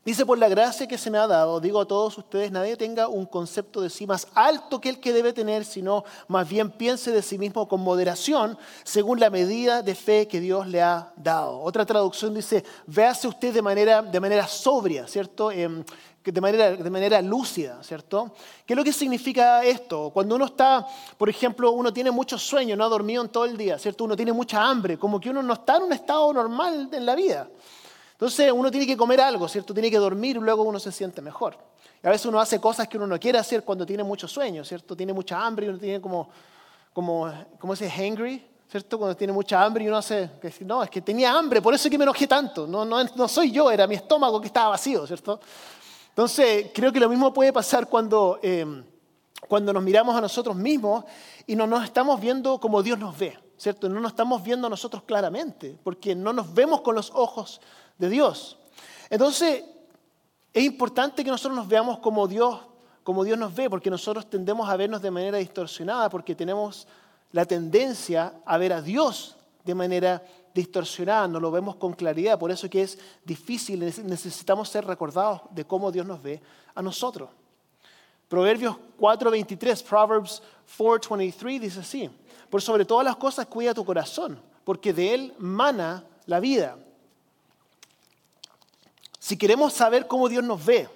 Dice, 0.05 0.23
por 0.23 0.37
la 0.37 0.47
gracia 0.47 0.87
que 0.87 0.99
se 0.99 1.09
me 1.09 1.17
ha 1.17 1.25
dado, 1.25 1.59
digo 1.59 1.81
a 1.81 1.87
todos 1.87 2.15
ustedes, 2.19 2.51
nadie 2.51 2.77
tenga 2.77 3.07
un 3.07 3.25
concepto 3.25 3.81
de 3.81 3.89
sí 3.89 4.05
más 4.05 4.27
alto 4.35 4.79
que 4.79 4.89
el 4.89 4.99
que 4.99 5.11
debe 5.11 5.33
tener, 5.33 5.65
sino 5.65 6.03
más 6.27 6.47
bien 6.47 6.69
piense 6.69 7.09
de 7.09 7.23
sí 7.23 7.39
mismo 7.39 7.67
con 7.67 7.81
moderación, 7.81 8.55
según 8.83 9.19
la 9.19 9.31
medida 9.31 9.81
de 9.81 9.95
fe 9.95 10.27
que 10.27 10.39
Dios 10.39 10.67
le 10.67 10.83
ha 10.83 11.11
dado. 11.15 11.59
Otra 11.59 11.87
traducción 11.87 12.35
dice, 12.35 12.63
véase 12.85 13.27
usted 13.27 13.51
de 13.51 13.63
manera, 13.63 14.03
de 14.03 14.19
manera 14.19 14.47
sobria, 14.47 15.07
¿cierto? 15.07 15.49
Em, 15.49 15.83
de 16.31 16.41
manera, 16.41 16.71
de 16.71 16.89
manera 16.89 17.21
lúcida, 17.21 17.83
¿cierto? 17.83 18.33
¿Qué 18.65 18.73
es 18.73 18.77
lo 18.77 18.83
que 18.83 18.93
significa 18.93 19.63
esto? 19.63 20.11
Cuando 20.13 20.35
uno 20.35 20.45
está, 20.45 20.85
por 21.17 21.29
ejemplo, 21.29 21.71
uno 21.71 21.93
tiene 21.93 22.11
mucho 22.11 22.37
sueño, 22.37 22.75
no 22.75 22.83
ha 22.85 22.89
dormido 22.89 23.23
en 23.23 23.29
todo 23.29 23.45
el 23.45 23.57
día, 23.57 23.77
¿cierto? 23.77 24.03
Uno 24.03 24.15
tiene 24.15 24.33
mucha 24.33 24.63
hambre, 24.63 24.97
como 24.97 25.19
que 25.19 25.29
uno 25.29 25.41
no 25.41 25.53
está 25.53 25.77
en 25.77 25.83
un 25.83 25.93
estado 25.93 26.33
normal 26.33 26.89
en 26.91 27.05
la 27.05 27.15
vida. 27.15 27.47
Entonces 28.13 28.51
uno 28.51 28.71
tiene 28.71 28.87
que 28.87 28.95
comer 28.95 29.19
algo, 29.19 29.47
¿cierto? 29.47 29.73
Tiene 29.73 29.91
que 29.91 29.97
dormir 29.97 30.37
y 30.37 30.39
luego 30.39 30.63
uno 30.63 30.79
se 30.79 30.91
siente 30.91 31.21
mejor. 31.21 31.57
Y 32.01 32.07
a 32.07 32.09
veces 32.09 32.25
uno 32.25 32.39
hace 32.39 32.61
cosas 32.61 32.87
que 32.87 32.97
uno 32.97 33.07
no 33.07 33.19
quiere 33.19 33.37
hacer 33.37 33.63
cuando 33.63 33.85
tiene 33.85 34.03
mucho 34.03 34.27
sueño, 34.27 34.63
¿cierto? 34.63 34.95
Tiene 34.95 35.11
mucha 35.11 35.45
hambre 35.45 35.65
y 35.65 35.69
uno 35.69 35.77
tiene 35.77 35.99
como, 35.99 36.29
como, 36.93 37.31
¿cómo 37.59 37.75
se 37.75 37.85
dice? 37.85 37.97
Hangry, 37.97 38.45
¿cierto? 38.69 38.97
Cuando 38.97 39.17
tiene 39.17 39.33
mucha 39.33 39.63
hambre 39.63 39.83
y 39.83 39.87
uno 39.87 39.97
hace, 39.97 40.29
no, 40.61 40.83
es 40.83 40.89
que 40.89 41.01
tenía 41.01 41.33
hambre, 41.33 41.61
por 41.61 41.73
eso 41.73 41.87
es 41.87 41.91
que 41.91 41.97
me 41.97 42.03
enojé 42.03 42.25
tanto. 42.25 42.65
No, 42.65 42.85
no, 42.85 43.03
no 43.03 43.27
soy 43.27 43.51
yo, 43.51 43.69
era 43.69 43.85
mi 43.85 43.95
estómago 43.95 44.39
que 44.39 44.47
estaba 44.47 44.69
vacío, 44.69 45.05
¿cierto? 45.05 45.39
Entonces 46.15 46.71
creo 46.73 46.93
que 46.93 46.99
lo 47.01 47.09
mismo 47.09 47.33
puede 47.33 47.51
pasar 47.51 47.89
cuando, 47.89 48.39
em, 48.41 48.85
cuando 49.49 49.73
nos 49.73 49.83
miramos 49.83 50.15
a 50.15 50.21
nosotros 50.21 50.55
mismos 50.55 51.03
y 51.45 51.57
no 51.57 51.67
nos 51.67 51.83
estamos 51.83 52.21
viendo 52.21 52.57
como 52.57 52.81
Dios 52.81 52.97
nos 52.97 53.19
ve, 53.19 53.37
¿cierto? 53.57 53.89
No 53.89 53.99
nos 53.99 54.13
estamos 54.13 54.41
viendo 54.41 54.67
a 54.67 54.69
nosotros 54.69 55.03
claramente, 55.03 55.77
porque 55.83 56.15
no 56.15 56.31
nos 56.31 56.53
vemos 56.53 56.79
con 56.79 56.95
los 56.95 57.11
ojos 57.13 57.59
de 57.97 58.07
Dios. 58.07 58.57
Entonces, 59.09 59.65
es 60.53 60.63
importante 60.63 61.21
que 61.21 61.31
nosotros 61.31 61.53
nos 61.53 61.67
veamos 61.67 61.99
como 61.99 62.29
Dios, 62.29 62.61
como 63.03 63.25
Dios 63.25 63.37
nos 63.37 63.53
ve, 63.53 63.69
porque 63.69 63.89
nosotros 63.89 64.29
tendemos 64.29 64.69
a 64.69 64.77
vernos 64.77 65.01
de 65.01 65.11
manera 65.11 65.37
distorsionada, 65.37 66.09
porque 66.09 66.33
tenemos 66.33 66.87
la 67.33 67.43
tendencia 67.43 68.35
a 68.45 68.57
ver 68.57 68.71
a 68.71 68.81
Dios 68.81 69.35
de 69.65 69.75
manera 69.75 70.23
distorsionada, 70.53 71.27
no 71.27 71.39
lo 71.39 71.51
vemos 71.51 71.75
con 71.75 71.93
claridad, 71.93 72.39
por 72.39 72.51
eso 72.51 72.69
que 72.69 72.83
es 72.83 72.97
difícil, 73.25 73.79
necesitamos 73.79 74.69
ser 74.69 74.85
recordados 74.85 75.41
de 75.51 75.65
cómo 75.65 75.91
Dios 75.91 76.05
nos 76.05 76.21
ve 76.21 76.41
a 76.73 76.81
nosotros. 76.81 77.29
Proverbios 78.29 78.77
4:23, 78.99 79.83
Proverbs 79.83 80.41
4:23 80.77 81.59
dice 81.59 81.79
así, 81.79 82.09
por 82.49 82.61
sobre 82.61 82.85
todas 82.85 83.03
las 83.03 83.15
cosas 83.15 83.47
cuida 83.47 83.73
tu 83.73 83.83
corazón, 83.83 84.39
porque 84.63 84.93
de 84.93 85.13
él 85.13 85.33
mana 85.39 86.05
la 86.25 86.39
vida. 86.39 86.77
Si 89.19 89.37
queremos 89.37 89.73
saber 89.73 90.07
cómo 90.07 90.29
Dios 90.29 90.43
nos 90.43 90.63
ve 90.63 90.87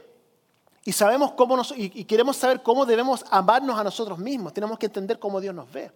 y, 0.86 0.92
sabemos 0.92 1.34
cómo 1.34 1.62
y 1.76 2.06
queremos 2.06 2.38
saber 2.38 2.62
cómo 2.64 2.86
debemos 2.86 3.26
amarnos 3.30 3.78
a 3.78 3.84
nosotros 3.84 4.20
mismos, 4.20 4.54
tenemos 4.54 4.78
que 4.78 4.86
entender 4.86 5.20
cómo 5.20 5.42
Dios 5.42 5.54
nos 5.54 5.72
ve. 5.72 5.92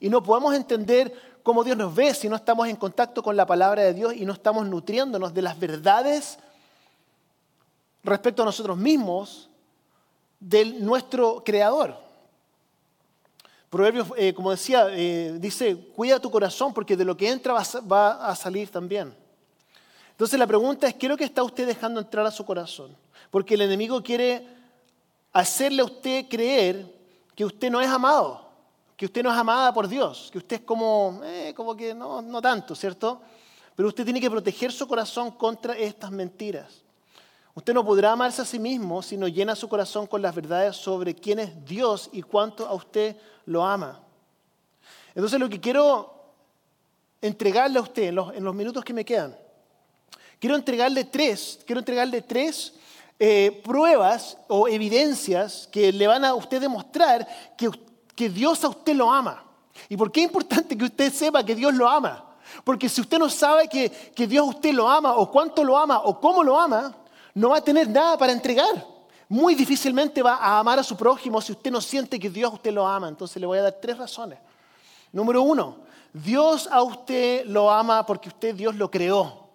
Y 0.00 0.08
no 0.08 0.22
podemos 0.22 0.54
entender 0.54 1.12
cómo 1.42 1.62
Dios 1.64 1.76
nos 1.76 1.94
ve 1.94 2.12
si 2.14 2.28
no 2.28 2.36
estamos 2.36 2.68
en 2.68 2.76
contacto 2.76 3.22
con 3.22 3.36
la 3.36 3.46
palabra 3.46 3.82
de 3.82 3.94
Dios 3.94 4.14
y 4.14 4.24
no 4.24 4.32
estamos 4.32 4.66
nutriéndonos 4.66 5.32
de 5.32 5.42
las 5.42 5.58
verdades 5.58 6.38
respecto 8.02 8.42
a 8.42 8.46
nosotros 8.46 8.76
mismos 8.76 9.48
de 10.40 10.64
nuestro 10.64 11.42
Creador. 11.44 11.96
Proverbios, 13.70 14.08
eh, 14.16 14.32
como 14.32 14.50
decía, 14.50 14.86
eh, 14.90 15.36
dice, 15.38 15.76
cuida 15.94 16.20
tu 16.20 16.30
corazón 16.30 16.72
porque 16.72 16.96
de 16.96 17.04
lo 17.04 17.16
que 17.16 17.28
entra 17.28 17.54
va 17.54 18.28
a 18.28 18.36
salir 18.36 18.70
también. 18.70 19.14
Entonces 20.12 20.38
la 20.38 20.46
pregunta 20.46 20.86
es, 20.86 20.94
¿qué 20.94 21.06
es 21.06 21.10
lo 21.10 21.16
que 21.16 21.24
está 21.24 21.42
usted 21.42 21.66
dejando 21.66 22.00
entrar 22.00 22.24
a 22.24 22.30
su 22.30 22.44
corazón? 22.46 22.96
Porque 23.30 23.52
el 23.52 23.60
enemigo 23.60 24.02
quiere 24.02 24.46
hacerle 25.30 25.82
a 25.82 25.84
usted 25.84 26.26
creer 26.26 26.86
que 27.34 27.44
usted 27.44 27.70
no 27.70 27.82
es 27.82 27.88
amado, 27.88 28.45
que 28.96 29.06
usted 29.06 29.22
no 29.22 29.30
es 29.30 29.36
amada 29.36 29.72
por 29.74 29.88
Dios, 29.88 30.30
que 30.32 30.38
usted 30.38 30.56
es 30.56 30.62
como, 30.62 31.20
eh, 31.24 31.52
como 31.54 31.76
que 31.76 31.94
no, 31.94 32.22
no 32.22 32.40
tanto, 32.40 32.74
¿cierto? 32.74 33.20
Pero 33.74 33.88
usted 33.88 34.04
tiene 34.04 34.20
que 34.20 34.30
proteger 34.30 34.72
su 34.72 34.88
corazón 34.88 35.32
contra 35.32 35.76
estas 35.76 36.10
mentiras. 36.10 36.82
Usted 37.54 37.74
no 37.74 37.84
podrá 37.84 38.12
amarse 38.12 38.42
a 38.42 38.44
sí 38.44 38.58
mismo 38.58 39.02
si 39.02 39.16
no 39.16 39.28
llena 39.28 39.54
su 39.54 39.68
corazón 39.68 40.06
con 40.06 40.22
las 40.22 40.34
verdades 40.34 40.76
sobre 40.76 41.14
quién 41.14 41.38
es 41.38 41.64
Dios 41.64 42.08
y 42.12 42.22
cuánto 42.22 42.66
a 42.66 42.74
usted 42.74 43.16
lo 43.44 43.64
ama. 43.64 44.00
Entonces 45.14 45.38
lo 45.38 45.48
que 45.48 45.60
quiero 45.60 46.14
entregarle 47.20 47.78
a 47.78 47.82
usted 47.82 48.04
en 48.08 48.14
los, 48.14 48.54
minutos 48.54 48.84
que 48.84 48.92
me 48.92 49.04
quedan 49.04 49.36
Quiero 50.38 50.54
entregarle 50.54 51.04
tres, 51.04 51.60
quiero 51.64 51.78
entregarle 51.78 52.20
tres 52.20 52.74
eh, 53.18 53.62
pruebas 53.64 54.36
o 54.48 54.68
evidencias 54.68 55.66
que 55.72 55.90
le 55.92 56.06
van 56.06 56.26
a 56.26 56.34
usted 56.34 56.60
demostrar 56.60 57.26
que, 57.56 57.70
que 58.16 58.28
Dios 58.28 58.64
a 58.64 58.68
usted 58.68 58.94
lo 58.94 59.12
ama. 59.12 59.44
¿Y 59.88 59.96
por 59.96 60.10
qué 60.10 60.20
es 60.20 60.26
importante 60.26 60.76
que 60.76 60.84
usted 60.84 61.12
sepa 61.12 61.44
que 61.44 61.54
Dios 61.54 61.74
lo 61.74 61.88
ama? 61.88 62.24
Porque 62.64 62.88
si 62.88 63.00
usted 63.00 63.18
no 63.18 63.28
sabe 63.28 63.68
que, 63.68 63.90
que 63.90 64.26
Dios 64.26 64.46
a 64.46 64.50
usted 64.50 64.72
lo 64.72 64.88
ama 64.88 65.14
o 65.14 65.30
cuánto 65.30 65.62
lo 65.62 65.76
ama 65.76 66.00
o 66.02 66.18
cómo 66.18 66.42
lo 66.42 66.58
ama, 66.58 66.94
no 67.34 67.50
va 67.50 67.58
a 67.58 67.60
tener 67.60 67.88
nada 67.88 68.16
para 68.16 68.32
entregar. 68.32 68.86
Muy 69.28 69.54
difícilmente 69.54 70.22
va 70.22 70.36
a 70.36 70.58
amar 70.58 70.78
a 70.78 70.82
su 70.82 70.96
prójimo 70.96 71.40
si 71.40 71.52
usted 71.52 71.70
no 71.70 71.80
siente 71.80 72.18
que 72.18 72.30
Dios 72.30 72.50
a 72.50 72.54
usted 72.54 72.72
lo 72.72 72.86
ama. 72.86 73.08
Entonces 73.08 73.36
le 73.38 73.46
voy 73.46 73.58
a 73.58 73.62
dar 73.62 73.76
tres 73.80 73.98
razones. 73.98 74.38
Número 75.12 75.42
uno, 75.42 75.76
Dios 76.12 76.68
a 76.70 76.82
usted 76.82 77.44
lo 77.46 77.70
ama 77.70 78.06
porque 78.06 78.28
usted 78.28 78.54
Dios 78.54 78.74
lo 78.74 78.90
creó. 78.90 79.45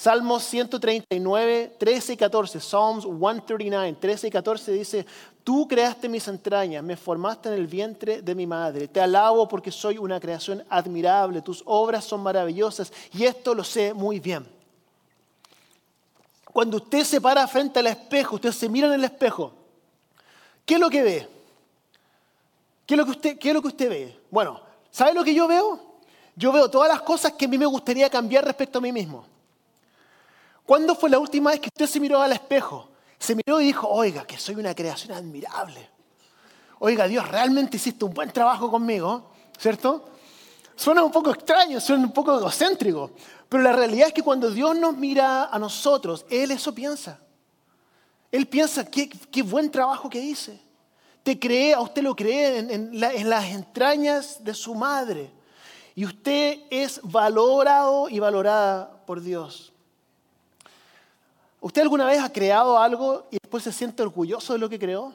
Salmos 0.00 0.44
139, 0.44 1.74
13 1.76 2.14
y 2.14 2.16
14, 2.16 2.58
Psalms 2.58 3.04
139, 3.04 3.98
13 4.00 4.28
y 4.28 4.30
14 4.30 4.72
dice, 4.72 5.06
tú 5.44 5.68
creaste 5.68 6.08
mis 6.08 6.26
entrañas, 6.26 6.82
me 6.82 6.96
formaste 6.96 7.50
en 7.50 7.56
el 7.56 7.66
vientre 7.66 8.22
de 8.22 8.34
mi 8.34 8.46
madre, 8.46 8.88
te 8.88 8.98
alabo 8.98 9.46
porque 9.46 9.70
soy 9.70 9.98
una 9.98 10.18
creación 10.18 10.64
admirable, 10.70 11.42
tus 11.42 11.62
obras 11.66 12.06
son 12.06 12.22
maravillosas 12.22 12.90
y 13.12 13.24
esto 13.24 13.54
lo 13.54 13.62
sé 13.62 13.92
muy 13.92 14.20
bien. 14.20 14.48
Cuando 16.50 16.78
usted 16.78 17.04
se 17.04 17.20
para 17.20 17.46
frente 17.46 17.80
al 17.80 17.88
espejo, 17.88 18.36
usted 18.36 18.52
se 18.52 18.70
mira 18.70 18.86
en 18.86 18.94
el 18.94 19.04
espejo, 19.04 19.52
¿qué 20.64 20.76
es 20.76 20.80
lo 20.80 20.88
que 20.88 21.02
ve? 21.02 21.28
¿Qué 22.86 22.94
es 22.94 22.98
lo 22.98 23.04
que 23.04 23.10
usted, 23.10 23.38
qué 23.38 23.48
es 23.48 23.54
lo 23.54 23.60
que 23.60 23.68
usted 23.68 23.90
ve? 23.90 24.18
Bueno, 24.30 24.62
¿sabe 24.90 25.12
lo 25.12 25.22
que 25.22 25.34
yo 25.34 25.46
veo? 25.46 25.78
Yo 26.36 26.52
veo 26.52 26.70
todas 26.70 26.88
las 26.88 27.02
cosas 27.02 27.34
que 27.34 27.44
a 27.44 27.48
mí 27.48 27.58
me 27.58 27.66
gustaría 27.66 28.08
cambiar 28.08 28.46
respecto 28.46 28.78
a 28.78 28.80
mí 28.80 28.92
mismo. 28.92 29.28
¿Cuándo 30.70 30.94
fue 30.94 31.10
la 31.10 31.18
última 31.18 31.50
vez 31.50 31.58
que 31.58 31.66
usted 31.66 31.88
se 31.88 31.98
miró 31.98 32.22
al 32.22 32.30
espejo? 32.30 32.90
Se 33.18 33.34
miró 33.34 33.60
y 33.60 33.64
dijo, 33.64 33.88
oiga, 33.88 34.24
que 34.24 34.38
soy 34.38 34.54
una 34.54 34.72
creación 34.72 35.10
admirable. 35.10 35.90
Oiga, 36.78 37.08
Dios, 37.08 37.26
realmente 37.26 37.76
hiciste 37.76 38.04
un 38.04 38.14
buen 38.14 38.30
trabajo 38.30 38.70
conmigo, 38.70 39.32
¿cierto? 39.58 40.04
Suena 40.76 41.02
un 41.02 41.10
poco 41.10 41.32
extraño, 41.32 41.80
suena 41.80 42.04
un 42.04 42.12
poco 42.12 42.38
egocéntrico, 42.38 43.10
pero 43.48 43.64
la 43.64 43.72
realidad 43.72 44.06
es 44.06 44.14
que 44.14 44.22
cuando 44.22 44.48
Dios 44.48 44.76
nos 44.76 44.96
mira 44.96 45.46
a 45.46 45.58
nosotros, 45.58 46.24
Él 46.30 46.52
eso 46.52 46.72
piensa. 46.72 47.18
Él 48.30 48.46
piensa, 48.46 48.88
qué, 48.88 49.42
buen 49.42 49.72
trabajo 49.72 50.08
que 50.08 50.20
hice. 50.20 50.62
Te 51.24 51.36
cree, 51.36 51.74
a 51.74 51.80
usted 51.80 52.04
lo 52.04 52.14
cree 52.14 52.58
en 52.58 53.28
las 53.28 53.44
entrañas 53.46 54.44
de 54.44 54.54
su 54.54 54.76
madre. 54.76 55.32
Y 55.96 56.04
usted 56.04 56.60
es 56.70 57.00
valorado 57.02 58.08
y 58.08 58.20
valorada 58.20 59.04
por 59.04 59.20
Dios. 59.20 59.72
¿Usted 61.60 61.82
alguna 61.82 62.06
vez 62.06 62.20
ha 62.20 62.32
creado 62.32 62.78
algo 62.78 63.26
y 63.30 63.36
después 63.40 63.62
se 63.62 63.72
siente 63.72 64.02
orgulloso 64.02 64.54
de 64.54 64.58
lo 64.58 64.68
que 64.68 64.78
creó? 64.78 65.12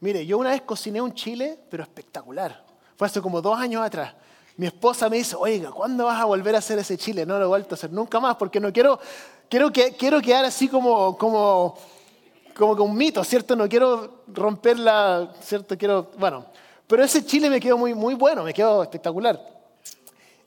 Mire, 0.00 0.26
yo 0.26 0.36
una 0.36 0.50
vez 0.50 0.60
cociné 0.62 1.00
un 1.00 1.14
chile, 1.14 1.58
pero 1.70 1.82
espectacular. 1.82 2.62
Fue 2.96 3.06
hace 3.06 3.22
como 3.22 3.40
dos 3.40 3.58
años 3.58 3.82
atrás. 3.82 4.12
Mi 4.58 4.66
esposa 4.66 5.08
me 5.08 5.16
dice, 5.16 5.34
oiga, 5.36 5.70
¿cuándo 5.70 6.04
vas 6.04 6.20
a 6.20 6.26
volver 6.26 6.54
a 6.54 6.58
hacer 6.58 6.78
ese 6.78 6.98
chile? 6.98 7.24
No 7.24 7.38
lo 7.38 7.46
he 7.46 7.48
vuelto 7.48 7.74
a 7.74 7.76
hacer 7.76 7.90
nunca 7.90 8.20
más 8.20 8.36
porque 8.36 8.60
no 8.60 8.72
quiero, 8.72 9.00
quiero, 9.48 9.72
que, 9.72 9.92
quiero 9.92 10.20
quedar 10.20 10.44
así 10.44 10.68
como, 10.68 11.16
como, 11.16 11.76
como 12.54 12.84
un 12.84 12.94
mito, 12.94 13.24
¿cierto? 13.24 13.56
No 13.56 13.66
quiero 13.66 14.24
romper 14.28 14.78
la, 14.78 15.32
¿cierto? 15.40 15.78
Quiero, 15.78 16.10
bueno, 16.18 16.44
pero 16.86 17.02
ese 17.02 17.24
chile 17.24 17.48
me 17.48 17.58
quedó 17.58 17.78
muy, 17.78 17.94
muy 17.94 18.14
bueno, 18.14 18.44
me 18.44 18.52
quedó 18.52 18.82
espectacular. 18.82 19.40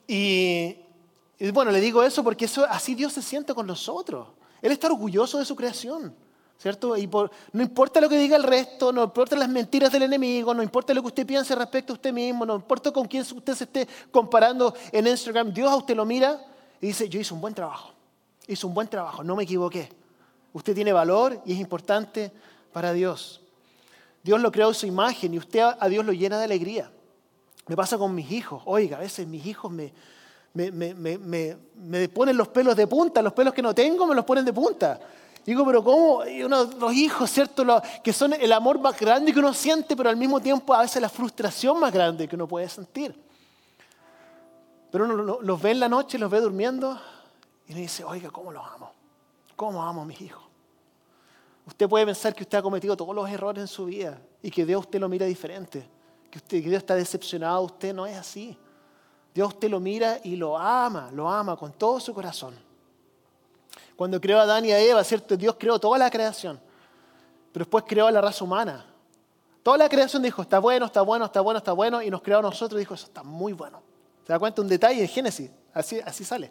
Y, 0.06 0.76
y 1.40 1.50
bueno, 1.50 1.72
le 1.72 1.80
digo 1.80 2.04
eso 2.04 2.22
porque 2.22 2.44
eso, 2.44 2.64
así 2.70 2.94
Dios 2.94 3.12
se 3.12 3.20
siente 3.20 3.52
con 3.52 3.66
nosotros. 3.66 4.28
Él 4.62 4.72
está 4.72 4.88
orgulloso 4.88 5.38
de 5.38 5.44
su 5.44 5.54
creación, 5.54 6.14
¿cierto? 6.58 6.96
Y 6.96 7.06
no 7.06 7.62
importa 7.62 8.00
lo 8.00 8.08
que 8.08 8.18
diga 8.18 8.36
el 8.36 8.42
resto, 8.42 8.92
no 8.92 9.04
importa 9.04 9.36
las 9.36 9.48
mentiras 9.48 9.92
del 9.92 10.02
enemigo, 10.02 10.52
no 10.54 10.62
importa 10.62 10.92
lo 10.94 11.02
que 11.02 11.08
usted 11.08 11.26
piense 11.26 11.54
respecto 11.54 11.92
a 11.92 11.96
usted 11.96 12.12
mismo, 12.12 12.44
no 12.44 12.56
importa 12.56 12.90
con 12.90 13.06
quién 13.06 13.22
usted 13.22 13.54
se 13.54 13.64
esté 13.64 13.88
comparando 14.10 14.74
en 14.92 15.06
Instagram, 15.06 15.52
Dios 15.52 15.70
a 15.70 15.76
usted 15.76 15.96
lo 15.96 16.04
mira 16.04 16.40
y 16.80 16.88
dice, 16.88 17.08
yo 17.08 17.20
hice 17.20 17.34
un 17.34 17.40
buen 17.40 17.54
trabajo, 17.54 17.92
hice 18.46 18.66
un 18.66 18.74
buen 18.74 18.88
trabajo, 18.88 19.22
no 19.22 19.36
me 19.36 19.44
equivoqué. 19.44 19.90
Usted 20.52 20.74
tiene 20.74 20.92
valor 20.92 21.40
y 21.44 21.52
es 21.52 21.58
importante 21.60 22.32
para 22.72 22.92
Dios. 22.92 23.40
Dios 24.22 24.40
lo 24.40 24.50
creó 24.50 24.68
en 24.68 24.74
su 24.74 24.86
imagen 24.86 25.34
y 25.34 25.38
usted 25.38 25.60
a 25.60 25.88
Dios 25.88 26.04
lo 26.04 26.12
llena 26.12 26.38
de 26.38 26.44
alegría. 26.44 26.90
Me 27.66 27.76
pasa 27.76 27.98
con 27.98 28.14
mis 28.14 28.32
hijos. 28.32 28.62
Oiga, 28.64 28.96
a 28.96 29.00
veces 29.00 29.26
mis 29.26 29.44
hijos 29.46 29.70
me, 29.70 29.92
me, 30.66 30.94
me, 30.94 31.18
me, 31.18 31.56
me, 31.76 32.08
ponen 32.08 32.36
los 32.36 32.48
pelos 32.48 32.74
de 32.74 32.86
punta, 32.86 33.22
los 33.22 33.32
pelos 33.32 33.54
que 33.54 33.62
no 33.62 33.74
tengo 33.74 34.06
me 34.06 34.14
los 34.14 34.24
ponen 34.24 34.44
de 34.44 34.52
punta. 34.52 34.98
Digo, 35.46 35.64
pero 35.64 35.84
¿cómo? 35.84 36.22
Uno, 36.44 36.64
los 36.64 36.92
hijos, 36.92 37.30
¿cierto? 37.30 37.64
que 38.02 38.12
son 38.12 38.32
el 38.32 38.52
amor 38.52 38.78
más 38.80 38.98
grande 38.98 39.32
que 39.32 39.38
uno 39.38 39.54
siente, 39.54 39.96
pero 39.96 40.10
al 40.10 40.16
mismo 40.16 40.40
tiempo 40.40 40.74
a 40.74 40.82
veces 40.82 41.00
la 41.00 41.08
frustración 41.08 41.78
más 41.78 41.92
grande 41.92 42.26
que 42.26 42.34
uno 42.34 42.48
puede 42.48 42.68
sentir. 42.68 43.14
Pero 44.90 45.04
uno 45.04 45.38
los 45.40 45.62
ve 45.62 45.70
en 45.70 45.80
la 45.80 45.88
noche, 45.88 46.18
los 46.18 46.30
ve 46.30 46.40
durmiendo 46.40 46.98
y 47.68 47.74
le 47.74 47.80
dice, 47.82 48.02
oiga, 48.04 48.30
¿cómo 48.30 48.50
los 48.50 48.66
amo? 48.66 48.92
¿Cómo 49.54 49.82
amo 49.82 50.02
a 50.02 50.04
mis 50.04 50.20
hijos? 50.20 50.42
Usted 51.66 51.88
puede 51.88 52.04
pensar 52.04 52.34
que 52.34 52.42
usted 52.42 52.58
ha 52.58 52.62
cometido 52.62 52.96
todos 52.96 53.14
los 53.14 53.28
errores 53.30 53.60
en 53.60 53.68
su 53.68 53.84
vida 53.84 54.18
y 54.42 54.50
que 54.50 54.64
Dios 54.66 54.80
usted 54.80 54.98
lo 54.98 55.08
mira 55.08 55.26
diferente, 55.26 55.88
que, 56.30 56.38
usted, 56.38 56.62
que 56.62 56.68
Dios 56.68 56.82
está 56.82 56.94
decepcionado, 56.94 57.62
usted 57.62 57.94
no 57.94 58.06
es 58.06 58.16
así. 58.16 58.58
Dios 59.38 59.50
usted 59.50 59.70
lo 59.70 59.78
mira 59.78 60.18
y 60.24 60.34
lo 60.34 60.58
ama, 60.58 61.10
lo 61.12 61.28
ama 61.28 61.56
con 61.56 61.72
todo 61.72 62.00
su 62.00 62.12
corazón. 62.12 62.56
Cuando 63.94 64.20
creó 64.20 64.40
a 64.40 64.42
Adán 64.42 64.64
y 64.64 64.72
a 64.72 64.80
Eva, 64.80 65.04
¿cierto? 65.04 65.36
Dios 65.36 65.54
creó 65.56 65.78
toda 65.78 65.96
la 65.96 66.10
creación, 66.10 66.58
pero 67.52 67.64
después 67.64 67.84
creó 67.86 68.08
a 68.08 68.10
la 68.10 68.20
raza 68.20 68.42
humana. 68.42 68.84
Toda 69.62 69.78
la 69.78 69.88
creación 69.88 70.24
dijo, 70.24 70.42
está 70.42 70.58
bueno, 70.58 70.86
está 70.86 71.02
bueno, 71.02 71.26
está 71.26 71.40
bueno, 71.40 71.58
está 71.58 71.70
bueno, 71.70 72.02
y 72.02 72.10
nos 72.10 72.20
creó 72.20 72.40
a 72.40 72.42
nosotros 72.42 72.80
y 72.80 72.82
dijo, 72.82 72.94
eso 72.94 73.06
está 73.06 73.22
muy 73.22 73.52
bueno. 73.52 73.80
¿Se 74.26 74.32
da 74.32 74.40
cuenta? 74.40 74.60
Un 74.60 74.66
detalle 74.66 75.02
de 75.02 75.06
Génesis, 75.06 75.52
así, 75.72 76.00
así 76.04 76.24
sale. 76.24 76.50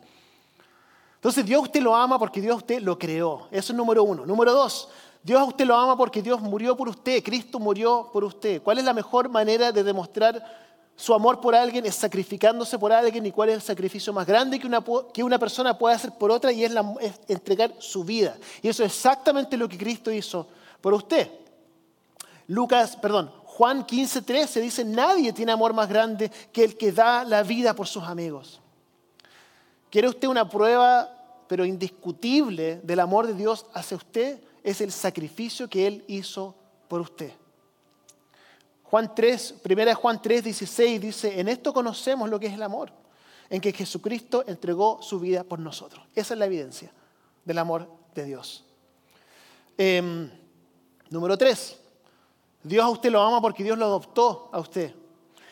Entonces 1.15 1.45
Dios 1.45 1.63
usted 1.63 1.81
lo 1.81 1.93
ama 1.93 2.17
porque 2.17 2.39
Dios 2.39 2.55
usted 2.55 2.81
lo 2.81 2.97
creó. 2.97 3.49
Eso 3.51 3.73
es 3.73 3.77
número 3.77 4.01
uno. 4.03 4.25
Número 4.25 4.53
dos, 4.53 4.87
Dios 5.21 5.41
a 5.41 5.43
usted 5.43 5.65
lo 5.65 5.75
ama 5.75 5.97
porque 5.97 6.21
Dios 6.21 6.39
murió 6.39 6.77
por 6.77 6.87
usted, 6.87 7.21
Cristo 7.21 7.59
murió 7.59 8.09
por 8.13 8.23
usted. 8.23 8.61
¿Cuál 8.61 8.77
es 8.77 8.85
la 8.85 8.93
mejor 8.93 9.27
manera 9.27 9.73
de 9.73 9.83
demostrar 9.83 10.66
su 10.99 11.13
amor 11.13 11.39
por 11.39 11.53
alguien 11.53 11.85
es 11.85 11.93
sacrificándose 11.93 12.79
por 12.79 12.91
alguien 12.91 13.23
y 13.23 13.31
cuál 13.31 13.49
es 13.49 13.55
el 13.55 13.61
sacrificio 13.61 14.11
más 14.11 14.25
grande 14.25 14.59
que 14.59 14.65
una, 14.65 14.83
que 15.13 15.23
una 15.23 15.37
persona 15.37 15.77
puede 15.77 15.93
hacer 15.93 16.11
por 16.13 16.31
otra 16.31 16.51
y 16.51 16.65
es, 16.65 16.73
entregar 17.27 17.71
su 17.77 18.03
vida. 18.03 18.35
Y 18.63 18.67
eso 18.67 18.83
es 18.83 18.91
exactamente 18.91 19.55
lo 19.57 19.69
que 19.69 19.77
Cristo 19.77 20.11
hizo 20.11 20.47
por 20.81 20.95
usted. 20.95 21.29
Lucas, 22.47 22.95
perdón, 22.95 23.31
Juan 23.43 23.85
15, 23.85 24.23
13 24.23 24.59
dice, 24.59 24.83
nadie 24.83 25.31
tiene 25.33 25.51
amor 25.51 25.71
más 25.71 25.87
grande 25.87 26.31
que 26.51 26.63
el 26.63 26.75
que 26.75 26.91
da 26.91 27.23
la 27.23 27.43
vida 27.43 27.75
por 27.75 27.85
sus 27.85 28.03
amigos. 28.03 28.59
¿Quiere 29.91 30.09
usted 30.09 30.27
una 30.27 30.49
prueba, 30.49 31.11
pero 31.47 31.63
indiscutible, 31.63 32.81
del 32.81 32.99
amor 33.01 33.27
de 33.27 33.35
Dios 33.35 33.67
hacia 33.71 33.97
usted? 33.97 34.41
Es 34.63 34.81
el 34.81 34.91
sacrificio 34.91 35.69
que 35.69 35.85
Él 35.85 36.03
hizo 36.07 36.55
por 36.87 37.01
usted. 37.01 37.31
Juan 38.89 39.13
3, 39.13 39.55
primera 39.61 39.93
Juan 39.95 40.21
3, 40.21 40.43
16 40.45 41.01
dice, 41.01 41.39
en 41.39 41.49
esto 41.49 41.73
conocemos 41.73 42.29
lo 42.29 42.39
que 42.39 42.47
es 42.47 42.53
el 42.53 42.63
amor, 42.63 42.91
en 43.49 43.59
que 43.59 43.73
Jesucristo 43.73 44.45
entregó 44.47 45.01
su 45.01 45.19
vida 45.19 45.43
por 45.43 45.59
nosotros. 45.59 46.05
Esa 46.15 46.33
es 46.33 46.39
la 46.39 46.45
evidencia 46.45 46.91
del 47.43 47.57
amor 47.57 47.89
de 48.15 48.23
Dios. 48.23 48.63
Em, 49.77 50.29
número 51.09 51.37
3, 51.37 51.79
Dios 52.63 52.85
a 52.85 52.89
usted 52.89 53.11
lo 53.11 53.21
ama 53.21 53.41
porque 53.41 53.63
Dios 53.63 53.77
lo 53.77 53.85
adoptó 53.85 54.49
a 54.53 54.59
usted. 54.59 54.93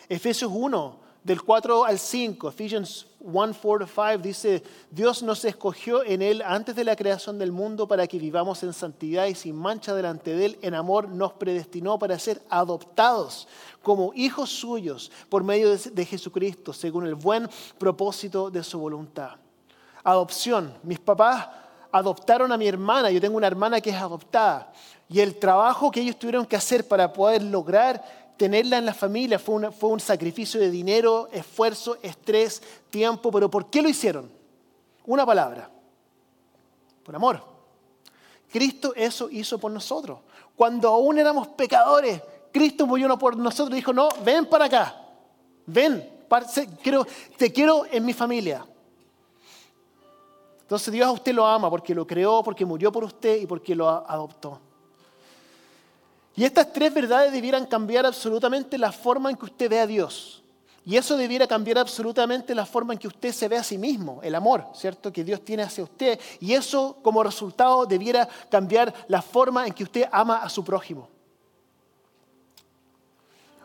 Efesios 0.08 0.52
1, 0.54 1.00
del 1.26 1.42
4 1.42 1.86
al 1.86 1.98
5, 1.98 2.50
Ephesians 2.50 3.08
1, 3.20 3.56
4 3.60 3.88
5 3.88 4.18
dice, 4.20 4.62
Dios 4.92 5.24
nos 5.24 5.44
escogió 5.44 6.04
en 6.04 6.22
Él 6.22 6.44
antes 6.46 6.76
de 6.76 6.84
la 6.84 6.96
creación 6.96 7.40
del 7.40 7.52
mundo 7.52 7.88
para 7.88 8.06
que 8.06 8.20
vivamos 8.20 8.62
en 8.62 8.72
santidad 8.74 9.26
y 9.26 9.34
sin 9.34 9.56
mancha 9.56 9.96
delante 9.96 10.36
de 10.36 10.46
Él. 10.46 10.60
En 10.62 10.76
amor 10.76 11.10
nos 11.10 11.34
predestinó 11.34 11.98
para 11.98 12.20
ser 12.20 12.44
adoptados 12.48 13.48
como 13.82 14.14
hijos 14.14 14.52
suyos 14.52 15.12
por 15.28 15.44
medio 15.44 15.76
de, 15.76 16.06
Jesucristo, 16.06 16.72
según 16.74 17.08
el 17.08 17.16
buen 17.16 17.50
propósito 17.80 18.52
de 18.52 18.64
su 18.64 18.78
voluntad. 18.78 19.32
Adopción. 20.04 20.76
Mis 20.84 21.00
papás 21.00 21.48
adoptaron 21.92 22.52
a 22.52 22.58
mi 22.58 22.68
hermana, 22.68 23.10
yo 23.10 23.20
tengo 23.20 23.38
una 23.38 23.48
hermana 23.48 23.82
que 23.82 23.90
es 23.90 23.96
adoptada, 23.96 24.72
y 25.10 25.22
el 25.22 25.40
trabajo 25.40 25.90
que 25.90 26.02
ellos 26.02 26.20
tuvieron 26.20 26.46
que 26.46 26.56
hacer 26.56 26.88
para 26.88 27.12
poder 27.12 27.42
lograr 27.42 28.25
tenerla 28.38 28.78
en 28.78 28.86
la 28.86 28.94
familia 28.94 29.40
fue, 29.40 29.72
fue 29.72 29.90
un 29.90 30.00
sacrificio 30.00 30.60
de 30.60 30.70
dinero, 30.70 31.30
esfuerzo, 31.32 31.98
estrés, 32.02 32.62
tiempo, 32.90 33.32
pero 33.32 33.50
¿por 33.50 33.70
qué 33.70 33.82
lo 33.82 33.90
hicieron? 33.90 34.30
Una 35.06 35.26
palabra, 35.26 35.70
por 37.04 37.16
amor. 37.16 37.44
Cristo 38.50 38.94
eso 38.96 39.30
hizo 39.30 39.58
por 39.58 39.72
nosotros. 39.72 40.20
Cuando 40.56 40.90
aún 40.90 41.18
éramos 41.18 41.48
pecadores, 41.50 42.22
Cristo 42.52 42.88
murió 42.88 43.18
por 43.18 43.36
nosotros 43.36 43.74
y 43.74 43.82
dijo, 43.82 43.92
no, 43.92 44.10
ven 44.24 44.46
para 44.46 44.66
acá, 44.66 45.02
ven, 45.66 46.10
te 47.38 47.52
quiero 47.52 47.86
en 47.86 48.06
mi 48.06 48.14
familia. 48.14 48.66
Entonces 50.62 50.92
Dios 50.92 51.08
a 51.08 51.12
usted 51.12 51.34
lo 51.34 51.46
ama 51.46 51.70
porque 51.70 51.94
lo 51.94 52.08
creó, 52.08 52.42
porque 52.44 52.66
murió 52.66 52.92
por 52.92 53.04
usted 53.04 53.42
y 53.42 53.46
porque 53.46 53.76
lo 53.76 53.88
adoptó. 53.88 54.60
Y 56.36 56.44
estas 56.44 56.74
tres 56.74 56.94
verdades 56.94 57.32
debieran 57.32 57.66
cambiar 57.66 58.06
absolutamente 58.06 58.78
la 58.78 58.92
forma 58.92 59.30
en 59.30 59.38
que 59.38 59.46
usted 59.46 59.70
ve 59.70 59.80
a 59.80 59.88
Dios. 59.88 60.44
Y 60.86 60.98
eso 60.98 61.18
debiera 61.18 61.48
cambiar 61.48 61.80
absolutamente 61.80 62.54
la 62.54 62.66
forma 62.66 62.94
en 62.94 63.00
que 63.00 63.08
usted 63.08 63.32
se 63.32 63.48
ve 63.48 63.58
a 63.58 63.64
sí 63.64 63.78
mismo, 63.78 64.20
el 64.22 64.36
amor, 64.36 64.68
¿cierto? 64.76 65.12
Que 65.12 65.24
Dios 65.24 65.44
tiene 65.44 65.64
hacia 65.64 65.84
usted. 65.84 66.20
Y 66.40 66.54
eso 66.54 66.98
como 67.02 67.24
resultado 67.24 67.86
debiera 67.88 68.28
cambiar 68.52 68.94
la 69.08 69.22
forma 69.22 69.66
en 69.66 69.74
que 69.74 69.84
usted 69.84 70.08
ama 70.12 70.38
a 70.38 70.50
su 70.50 70.64
prójimo. 70.64 71.10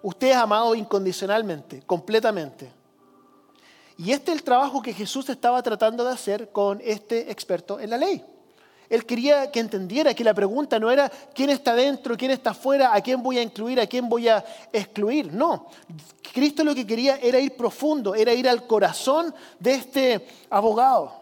Usted 0.02 0.28
es 0.28 0.36
amado 0.36 0.74
incondicionalmente, 0.74 1.82
completamente. 1.82 2.72
Y 3.98 4.12
este 4.12 4.32
es 4.32 4.38
el 4.38 4.44
trabajo 4.44 4.80
que 4.80 4.94
Jesús 4.94 5.28
estaba 5.28 5.62
tratando 5.62 6.04
de 6.04 6.12
hacer 6.12 6.50
con 6.52 6.80
este 6.82 7.30
experto 7.30 7.78
en 7.78 7.90
la 7.90 7.98
ley. 7.98 8.24
Él 8.90 9.06
quería 9.06 9.52
que 9.52 9.60
entendiera 9.60 10.12
que 10.12 10.24
la 10.24 10.34
pregunta 10.34 10.80
no 10.80 10.90
era 10.90 11.08
quién 11.32 11.48
está 11.48 11.76
dentro, 11.76 12.16
quién 12.16 12.32
está 12.32 12.50
afuera, 12.50 12.92
a 12.92 13.00
quién 13.00 13.22
voy 13.22 13.38
a 13.38 13.42
incluir, 13.42 13.80
a 13.80 13.86
quién 13.86 14.08
voy 14.08 14.26
a 14.26 14.44
excluir. 14.72 15.32
No, 15.32 15.68
Cristo 16.34 16.64
lo 16.64 16.74
que 16.74 16.84
quería 16.84 17.16
era 17.16 17.38
ir 17.38 17.56
profundo, 17.56 18.16
era 18.16 18.34
ir 18.34 18.48
al 18.48 18.66
corazón 18.66 19.32
de 19.60 19.74
este 19.74 20.26
abogado. 20.50 21.19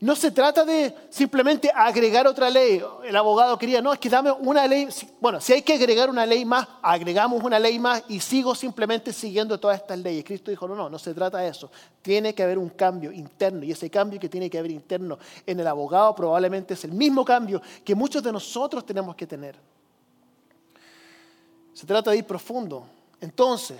No 0.00 0.14
se 0.14 0.30
trata 0.30 0.64
de 0.64 0.94
simplemente 1.10 1.72
agregar 1.74 2.26
otra 2.28 2.48
ley. 2.48 2.80
El 3.04 3.16
abogado 3.16 3.58
quería, 3.58 3.82
no, 3.82 3.92
es 3.92 3.98
que 3.98 4.08
dame 4.08 4.30
una 4.30 4.64
ley. 4.66 4.88
Bueno, 5.20 5.40
si 5.40 5.52
hay 5.52 5.62
que 5.62 5.74
agregar 5.74 6.08
una 6.08 6.24
ley 6.24 6.44
más, 6.44 6.68
agregamos 6.82 7.42
una 7.42 7.58
ley 7.58 7.80
más 7.80 8.04
y 8.08 8.20
sigo 8.20 8.54
simplemente 8.54 9.12
siguiendo 9.12 9.58
todas 9.58 9.80
estas 9.80 9.98
leyes. 9.98 10.24
Cristo 10.24 10.52
dijo, 10.52 10.68
no, 10.68 10.76
no, 10.76 10.88
no 10.88 10.98
se 11.00 11.12
trata 11.14 11.38
de 11.38 11.48
eso. 11.48 11.68
Tiene 12.00 12.32
que 12.32 12.44
haber 12.44 12.58
un 12.58 12.68
cambio 12.68 13.10
interno 13.10 13.64
y 13.64 13.72
ese 13.72 13.90
cambio 13.90 14.20
que 14.20 14.28
tiene 14.28 14.48
que 14.48 14.58
haber 14.58 14.70
interno 14.70 15.18
en 15.44 15.58
el 15.58 15.66
abogado 15.66 16.14
probablemente 16.14 16.74
es 16.74 16.84
el 16.84 16.92
mismo 16.92 17.24
cambio 17.24 17.60
que 17.84 17.96
muchos 17.96 18.22
de 18.22 18.30
nosotros 18.30 18.86
tenemos 18.86 19.16
que 19.16 19.26
tener. 19.26 19.56
Se 21.74 21.86
trata 21.86 22.12
de 22.12 22.18
ir 22.18 22.24
profundo. 22.24 22.86
Entonces, 23.20 23.78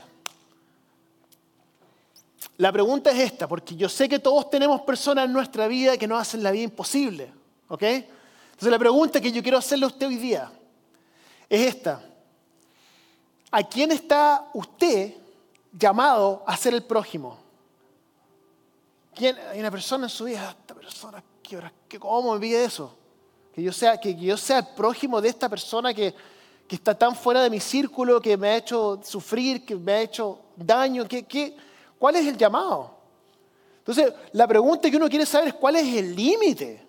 la 2.59 2.73
pregunta 2.73 3.13
es 3.13 3.21
esta, 3.21 3.47
porque 3.47 3.77
yo 3.77 3.89
sé 3.89 4.09
que 4.09 4.19
todos 4.19 4.51
tenemos 4.51 4.81
personas 4.83 5.27
en 5.27 5.33
nuestra 5.33 5.69
vida 5.69 5.97
que 5.97 6.09
nos 6.09 6.21
hacen 6.21 6.43
la 6.43 6.51
vida 6.51 6.65
imposible. 6.65 7.33
¿Ok? 7.69 7.83
Entonces 7.83 8.71
la 8.71 8.79
pregunta 8.79 9.21
que 9.21 9.31
yo 9.31 9.43
quiero 9.43 9.59
hacerle 9.59 9.85
a 9.85 9.89
usted 9.89 10.09
hoy 10.09 10.17
día 10.17 10.51
es 11.49 11.67
esta. 11.69 12.03
¿A 13.53 13.63
quién 13.63 13.93
está 13.93 14.51
usted 14.55 15.15
llamado 15.73 16.43
a 16.47 16.57
ser 16.57 16.75
el 16.75 16.83
prójimo? 16.83 17.39
¿Quién, 19.15 19.37
hay 19.53 19.61
una 19.61 19.71
persona 19.71 20.07
en 20.07 20.11
su 20.11 20.25
vida, 20.25 20.51
esta 20.51 20.75
persona, 20.75 21.23
¿qué, 21.89 21.99
¿cómo 22.01 22.35
me 22.35 22.41
pide 22.41 22.65
eso? 22.65 22.93
Que 23.55 23.63
yo, 23.63 23.73
sea, 23.73 24.01
que 24.01 24.17
yo 24.17 24.37
sea 24.37 24.59
el 24.59 24.67
prójimo 24.75 25.21
de 25.21 25.29
esta 25.29 25.49
persona 25.49 25.95
que, 25.95 26.13
que 26.67 26.75
está 26.75 26.93
tan 26.93 27.15
fuera 27.15 27.41
de 27.41 27.51
mi 27.51 27.61
círculo, 27.61 28.21
que 28.21 28.37
me 28.37 28.49
ha 28.49 28.57
hecho 28.57 29.01
sufrir, 29.05 29.65
que 29.65 29.77
me 29.77 29.93
ha 29.93 30.01
hecho 30.01 30.41
daño. 30.57 31.07
¿Qué, 31.07 31.23
qué, 31.23 31.57
¿Cuál 31.99 32.17
es 32.17 32.27
el 32.27 32.37
llamado? 32.37 32.95
Entonces, 33.79 34.13
la 34.33 34.47
pregunta 34.47 34.91
que 34.91 34.97
uno 34.97 35.09
quiere 35.09 35.27
saber 35.27 35.49
es 35.49 35.55
cuál 35.55 35.77
es 35.77 35.97
el 35.97 36.15
límite. 36.15 36.87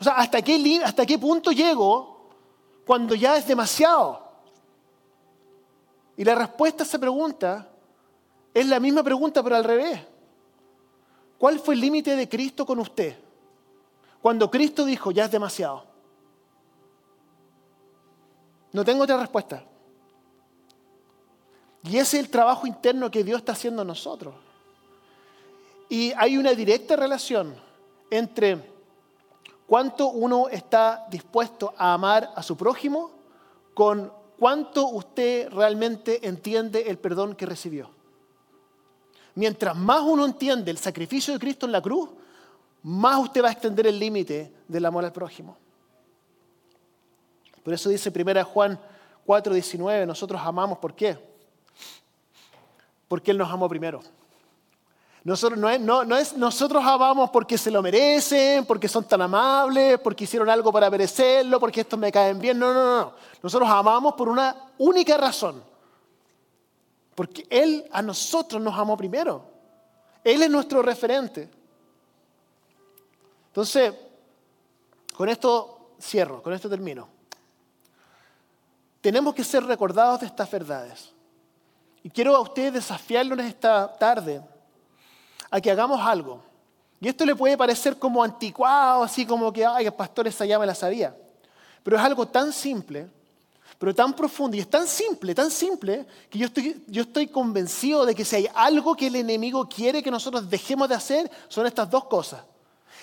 O 0.00 0.04
sea, 0.04 0.14
¿hasta 0.14 0.42
qué, 0.42 0.80
¿hasta 0.84 1.06
qué 1.06 1.18
punto 1.18 1.52
llego 1.52 2.28
cuando 2.84 3.14
ya 3.14 3.36
es 3.36 3.46
demasiado? 3.46 4.26
Y 6.16 6.24
la 6.24 6.34
respuesta 6.34 6.82
a 6.82 6.86
esa 6.86 6.98
pregunta 6.98 7.70
es 8.52 8.66
la 8.66 8.80
misma 8.80 9.02
pregunta, 9.02 9.42
pero 9.42 9.56
al 9.56 9.64
revés. 9.64 10.00
¿Cuál 11.38 11.58
fue 11.58 11.74
el 11.74 11.80
límite 11.80 12.16
de 12.16 12.28
Cristo 12.28 12.64
con 12.64 12.78
usted? 12.80 13.16
Cuando 14.20 14.50
Cristo 14.50 14.84
dijo, 14.84 15.10
ya 15.10 15.26
es 15.26 15.30
demasiado. 15.30 15.84
No 18.72 18.84
tengo 18.84 19.04
otra 19.04 19.18
respuesta. 19.18 19.64
Y 21.88 21.98
ese 21.98 22.18
es 22.18 22.24
el 22.24 22.30
trabajo 22.30 22.66
interno 22.66 23.10
que 23.10 23.22
Dios 23.22 23.38
está 23.38 23.52
haciendo 23.52 23.82
en 23.82 23.88
nosotros. 23.88 24.34
Y 25.88 26.12
hay 26.16 26.36
una 26.36 26.52
directa 26.52 26.96
relación 26.96 27.54
entre 28.10 28.72
cuánto 29.66 30.08
uno 30.08 30.48
está 30.48 31.06
dispuesto 31.10 31.72
a 31.76 31.94
amar 31.94 32.32
a 32.34 32.42
su 32.42 32.56
prójimo 32.56 33.10
con 33.74 34.12
cuánto 34.38 34.88
usted 34.88 35.48
realmente 35.50 36.26
entiende 36.26 36.82
el 36.88 36.98
perdón 36.98 37.36
que 37.36 37.46
recibió. 37.46 37.90
Mientras 39.36 39.76
más 39.76 40.00
uno 40.00 40.24
entiende 40.24 40.70
el 40.70 40.78
sacrificio 40.78 41.34
de 41.34 41.38
Cristo 41.38 41.66
en 41.66 41.72
la 41.72 41.82
cruz, 41.82 42.10
más 42.82 43.18
usted 43.20 43.44
va 43.44 43.48
a 43.48 43.52
extender 43.52 43.86
el 43.86 43.98
límite 43.98 44.52
del 44.66 44.84
amor 44.86 45.04
al 45.04 45.12
prójimo. 45.12 45.56
Por 47.62 47.74
eso 47.74 47.90
dice 47.90 48.10
1 48.10 48.44
Juan 48.44 48.80
4:19, 49.26 50.06
nosotros 50.06 50.40
amamos, 50.42 50.78
¿por 50.78 50.94
qué? 50.94 51.35
Porque 53.08 53.30
Él 53.30 53.38
nos 53.38 53.50
amó 53.50 53.68
primero. 53.68 54.02
Nosotros, 55.26 55.58
no 55.58 55.68
amamos 56.88 57.30
porque 57.30 57.58
se 57.58 57.68
lo 57.68 57.82
merecen, 57.82 58.64
porque 58.64 58.86
son 58.86 59.08
tan 59.08 59.22
amables, 59.22 59.98
porque 59.98 60.22
hicieron 60.22 60.48
algo 60.48 60.72
para 60.72 60.88
merecerlo, 60.88 61.58
porque 61.58 61.80
estos 61.80 61.98
me 61.98 62.12
caen 62.12 62.38
bien. 62.38 62.56
No, 62.56 62.72
no, 62.72 63.00
no. 63.00 63.12
Nosotros 63.42 63.68
amamos 63.68 64.14
por 64.14 64.28
una 64.28 64.54
única 64.78 65.16
razón. 65.16 65.64
Porque 67.16 67.44
Él 67.50 67.88
a 67.90 68.02
nosotros 68.02 68.62
nos 68.62 68.78
amó 68.78 68.96
primero. 68.96 69.42
Él 70.22 70.42
es 70.42 70.50
nuestro 70.50 70.80
referente. 70.80 71.50
Entonces, 73.48 73.94
con 75.16 75.28
esto 75.28 75.92
cierro, 76.00 76.40
con 76.40 76.52
esto 76.52 76.68
termino. 76.68 77.08
Tenemos 79.00 79.34
que 79.34 79.42
ser 79.42 79.64
recordados 79.64 80.20
de 80.20 80.26
estas 80.26 80.48
verdades. 80.48 81.15
Y 82.06 82.10
quiero 82.10 82.36
a 82.36 82.40
ustedes 82.40 82.72
desafiarlos 82.72 83.36
esta 83.40 83.92
tarde 83.98 84.40
a 85.50 85.60
que 85.60 85.72
hagamos 85.72 86.00
algo. 86.00 86.40
Y 87.00 87.08
esto 87.08 87.26
le 87.26 87.34
puede 87.34 87.58
parecer 87.58 87.98
como 87.98 88.22
anticuado, 88.22 89.02
así 89.02 89.26
como 89.26 89.52
que, 89.52 89.66
ay, 89.66 89.86
el 89.86 89.92
pastor 89.92 90.28
esa 90.28 90.46
ya 90.46 90.56
me 90.56 90.66
la 90.66 90.74
sabía. 90.76 91.16
Pero 91.82 91.96
es 91.96 92.02
algo 92.04 92.28
tan 92.28 92.52
simple, 92.52 93.08
pero 93.76 93.92
tan 93.92 94.12
profundo, 94.12 94.56
y 94.56 94.60
es 94.60 94.70
tan 94.70 94.86
simple, 94.86 95.34
tan 95.34 95.50
simple, 95.50 96.06
que 96.30 96.38
yo 96.38 96.46
estoy, 96.46 96.80
yo 96.86 97.02
estoy 97.02 97.26
convencido 97.26 98.06
de 98.06 98.14
que 98.14 98.24
si 98.24 98.36
hay 98.36 98.48
algo 98.54 98.94
que 98.94 99.08
el 99.08 99.16
enemigo 99.16 99.68
quiere 99.68 100.00
que 100.00 100.10
nosotros 100.12 100.48
dejemos 100.48 100.88
de 100.88 100.94
hacer, 100.94 101.28
son 101.48 101.66
estas 101.66 101.90
dos 101.90 102.04
cosas. 102.04 102.40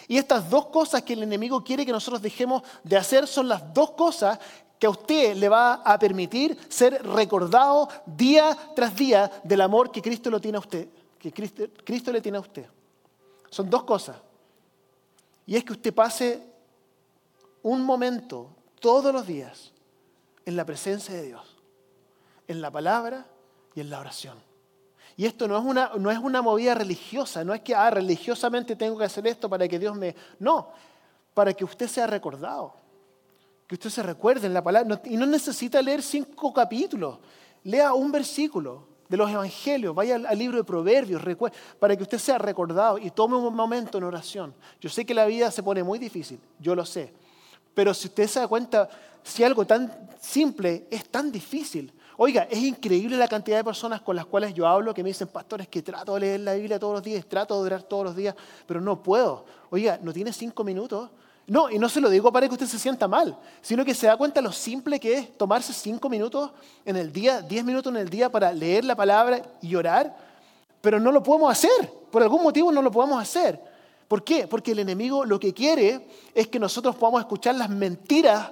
Y 0.08 0.18
estas 0.18 0.50
dos 0.50 0.68
cosas 0.68 1.02
que 1.02 1.12
el 1.12 1.24
enemigo 1.24 1.62
quiere 1.62 1.86
que 1.86 1.92
nosotros 1.92 2.22
dejemos 2.22 2.63
de 2.86 2.96
hacer 2.96 3.28
son 3.28 3.50
las 3.50 3.74
dos 3.74 3.92
cosas 3.92 4.39
que 4.84 4.88
a 4.88 4.89
usted 4.89 5.38
le 5.38 5.48
va 5.48 5.76
a 5.76 5.98
permitir 5.98 6.60
ser 6.67 7.02
recordado 7.08 7.88
día 8.06 8.54
tras 8.76 8.93
día 8.93 9.32
del 9.41 9.62
amor 9.62 9.89
que 9.89 10.02
Cristo 10.02 10.30
lo 10.30 10.41
tiene 10.41 10.58
a 10.58 10.60
usted, 10.60 10.89
que 11.17 11.32
Cristo, 11.32 11.63
Cristo 11.86 12.12
le 12.12 12.19
tiene 12.19 12.38
a 12.38 12.41
usted. 12.41 12.65
Son 13.50 13.69
dos 13.69 13.86
cosas. 13.86 14.17
Y 15.46 15.56
es 15.56 15.63
que 15.63 15.72
usted 15.72 15.93
pase 15.93 16.46
un 17.62 17.82
momento 17.82 18.50
todos 18.82 19.13
los 19.13 19.26
días 19.26 19.72
en 20.46 20.58
la 20.58 20.65
presencia 20.65 21.15
de 21.15 21.28
Dios, 21.28 21.56
en 22.50 22.60
la 22.60 22.69
palabra 22.69 23.26
y 23.76 23.80
en 23.80 23.89
la 23.89 24.02
oración. 24.02 24.38
Y 25.15 25.28
esto 25.28 25.48
no 25.48 25.58
es 25.58 25.63
una, 25.63 25.91
no 25.98 26.12
es 26.12 26.17
una 26.17 26.41
movida 26.41 26.76
religiosa, 26.76 27.46
no 27.46 27.54
es 27.54 27.62
que, 27.62 27.74
ah, 27.74 27.89
religiosamente 27.89 28.76
tengo 28.76 28.98
que 28.98 29.06
hacer 29.06 29.26
esto 29.28 29.50
para 29.50 29.65
que 29.65 29.80
Dios 29.80 29.96
me... 29.96 30.13
No, 30.39 30.74
para 31.34 31.54
que 31.54 31.63
usted 31.63 31.88
sea 31.88 32.06
recordado, 32.06 32.83
que 33.67 33.76
usted 33.76 33.89
se 33.89 34.04
recuerde 34.04 34.47
en 34.47 34.54
la 34.54 34.63
palabra. 34.63 35.02
Y 35.06 35.17
no 35.17 35.26
necesita 35.26 35.82
leer 35.82 36.02
cinco 36.02 36.54
capítulos, 36.54 37.19
lea 37.63 37.93
un 37.93 38.12
versículo 38.12 38.88
de 39.10 39.17
los 39.17 39.30
evangelios, 39.30 39.93
vaya 39.93 40.15
al, 40.15 40.38
libro 40.38 40.58
de 40.58 40.63
Proverbios, 40.63 41.21
para 41.80 41.95
que 41.95 42.04
usted 42.04 42.17
sea 42.17 42.38
recordado 42.38 42.97
y 42.97 43.12
tome 43.12 43.36
un 43.36 43.56
momento 43.56 43.97
en 43.97 44.06
oración. 44.06 44.54
Yo 44.82 44.89
sé 44.89 45.06
que 45.06 45.13
la 45.13 45.26
vida 45.26 45.52
se 45.52 45.62
pone 45.62 45.84
muy 45.84 45.99
difícil, 45.99 46.39
yo 46.60 46.73
lo 46.73 46.86
sé. 46.86 47.13
Pero 47.73 47.93
si 47.93 48.08
usted 48.08 48.28
se 48.28 48.39
da 48.39 48.47
cuenta, 48.47 48.89
si 49.21 49.43
algo 49.43 49.65
tan 49.65 50.10
simple 50.19 50.88
es 50.89 51.06
tan 51.10 51.32
difícil, 51.32 51.93
Oiga, 52.17 52.43
es 52.49 52.60
increíble 52.60 53.17
la 53.17 53.28
cantidad 53.28 53.58
de 53.58 53.63
personas 53.63 54.02
con 54.02 54.15
las 54.15 54.28
cuales 54.28 54.54
yo 54.54 54.67
hablo 54.67 54.93
que 54.93 55.02
me 55.02 55.10
dicen, 55.10 55.28
pastores, 55.30 55.67
que 55.67 55.82
trato 55.82 56.13
de 56.13 56.19
leer 56.19 56.39
la 56.41 56.54
Biblia 56.54 56.78
todos 56.78 56.93
los 56.93 57.04
días, 57.04 57.26
trato 57.26 57.60
de 57.60 57.65
orar 57.65 57.84
todos 57.84 58.04
los 58.04 58.15
días, 58.15 58.36
pero 58.67 58.80
no 58.80 59.02
puedo. 59.02 59.45
Oiga, 59.71 59.99
¿no 60.02 60.13
tiene 60.13 60.32
cinco 60.32 60.63
minutos? 60.63 61.10
No, 61.45 61.69
y 61.69 61.77
no 61.77 61.89
se 61.89 61.99
lo 61.99 62.10
digo 62.10 62.32
para 62.32 62.47
que 62.47 62.53
usted 62.53 62.67
se 62.67 62.79
sienta 62.79 63.08
mal, 63.08 63.38
sino 63.62 63.84
que 63.84 63.93
se 63.93 64.08
da 64.08 64.15
cuenta 64.15 64.41
lo 64.41 64.51
simple 64.51 64.99
que 64.99 65.13
es 65.17 65.38
tomarse 65.38 65.73
cinco 65.73 66.08
minutos 66.08 66.51
en 66.86 66.95
el 66.95 67.12
día, 67.12 67.41
diez 67.41 67.65
minutos 67.65 67.91
en 67.91 67.97
el 67.97 68.10
día 68.10 68.32
para 68.32 68.53
leer 68.53 68.86
la 68.86 68.95
palabra 68.95 69.41
y 69.62 69.75
orar, 69.75 70.15
pero 70.79 70.99
no 70.99 71.12
lo 71.12 71.21
podemos 71.21 71.51
hacer. 71.51 71.91
Por 72.12 72.23
algún 72.23 72.43
motivo 72.43 72.71
no 72.71 72.82
lo 72.82 72.91
podemos 72.91 73.21
hacer. 73.21 73.60
¿Por 74.08 74.23
qué? 74.23 74.47
Porque 74.47 74.71
el 74.71 74.79
enemigo 74.79 75.25
lo 75.25 75.39
que 75.39 75.53
quiere 75.53 76.08
es 76.34 76.47
que 76.47 76.60
nosotros 76.60 76.95
podamos 76.95 77.21
escuchar 77.21 77.56
las 77.56 77.69
mentiras 77.69 78.51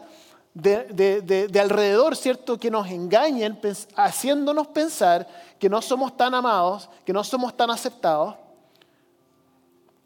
de, 0.53 1.59
alrededor, 1.61 2.15
¿cierto? 2.15 2.57
Que 2.57 2.71
nos 2.71 2.89
engañen 2.89 3.59
haciéndonos 3.95 4.67
pensar 4.67 5.27
que 5.59 5.69
no 5.69 5.81
somos 5.81 6.17
tan 6.17 6.33
amados, 6.33 6.89
que 7.05 7.13
no 7.13 7.23
somos 7.23 7.55
tan 7.55 7.69
aceptados. 7.69 8.35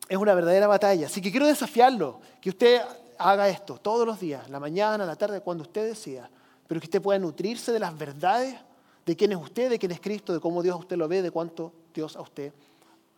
Es 0.07 0.17
una 0.17 0.33
verdadera 0.33 0.67
batalla. 0.67 1.07
Así 1.07 1.21
que 1.21 1.31
quiero 1.31 1.47
desafiarlo, 1.47 2.19
que 2.41 2.49
usted 2.49 2.81
haga 3.17 3.49
esto 3.49 3.77
todos 3.77 4.05
los 4.05 4.19
días, 4.19 4.49
la 4.49 4.59
mañana, 4.59 5.05
la 5.05 5.15
tarde, 5.15 5.41
cuando 5.41 5.63
usted 5.63 5.85
decida, 5.85 6.29
pero 6.67 6.79
que 6.79 6.87
usted 6.87 7.01
pueda 7.01 7.19
nutrirse 7.19 7.71
de 7.71 7.79
las 7.79 7.97
verdades 7.97 8.57
de 9.05 9.15
quién 9.15 9.31
es 9.31 9.37
usted, 9.37 9.69
de 9.69 9.79
quién 9.79 9.91
es 9.91 9.99
Cristo, 9.99 10.33
de 10.33 10.39
cómo 10.39 10.61
Dios 10.63 10.75
a 10.75 10.79
usted 10.79 10.97
lo 10.97 11.07
ve, 11.07 11.21
de 11.21 11.31
cuánto 11.31 11.71
Dios 11.93 12.15
a 12.15 12.21
usted 12.21 12.51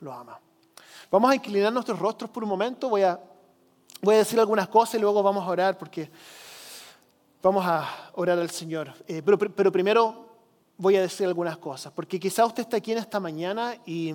lo 0.02 0.12
ama. 0.14 0.40
Vamos 1.10 1.32
a 1.32 1.36
inclinar 1.36 1.72
nuestros 1.72 1.98
rostros 1.98 2.30
por 2.30 2.44
un 2.44 2.50
momento, 2.50 2.90
voy 2.90 3.04
a, 3.04 3.20
decir 4.02 4.40
algunas 4.40 4.68
cosas 4.68 4.96
y 4.96 5.00
luego 5.00 5.24
vamos 5.24 5.46
a 5.46 5.50
orar 5.50 5.78
porque 5.78 6.12
Vamos 7.42 7.64
a 7.66 8.12
orar 8.16 8.40
al 8.40 8.50
Señor. 8.50 8.92
Eh, 9.08 9.22
pero, 9.24 9.38
pero, 9.38 9.72
primero 9.72 10.26
voy 10.76 10.96
a 10.96 11.02
decir 11.02 11.28
algunas 11.28 11.58
cosas, 11.58 11.94
porque 11.94 12.20
quizá 12.20 12.46
usted 12.46 12.64
está 12.64 12.78
aquí 12.78 12.92
en 12.92 12.98
esta 12.98 13.20
mañana 13.20 13.76
y, 13.86 14.12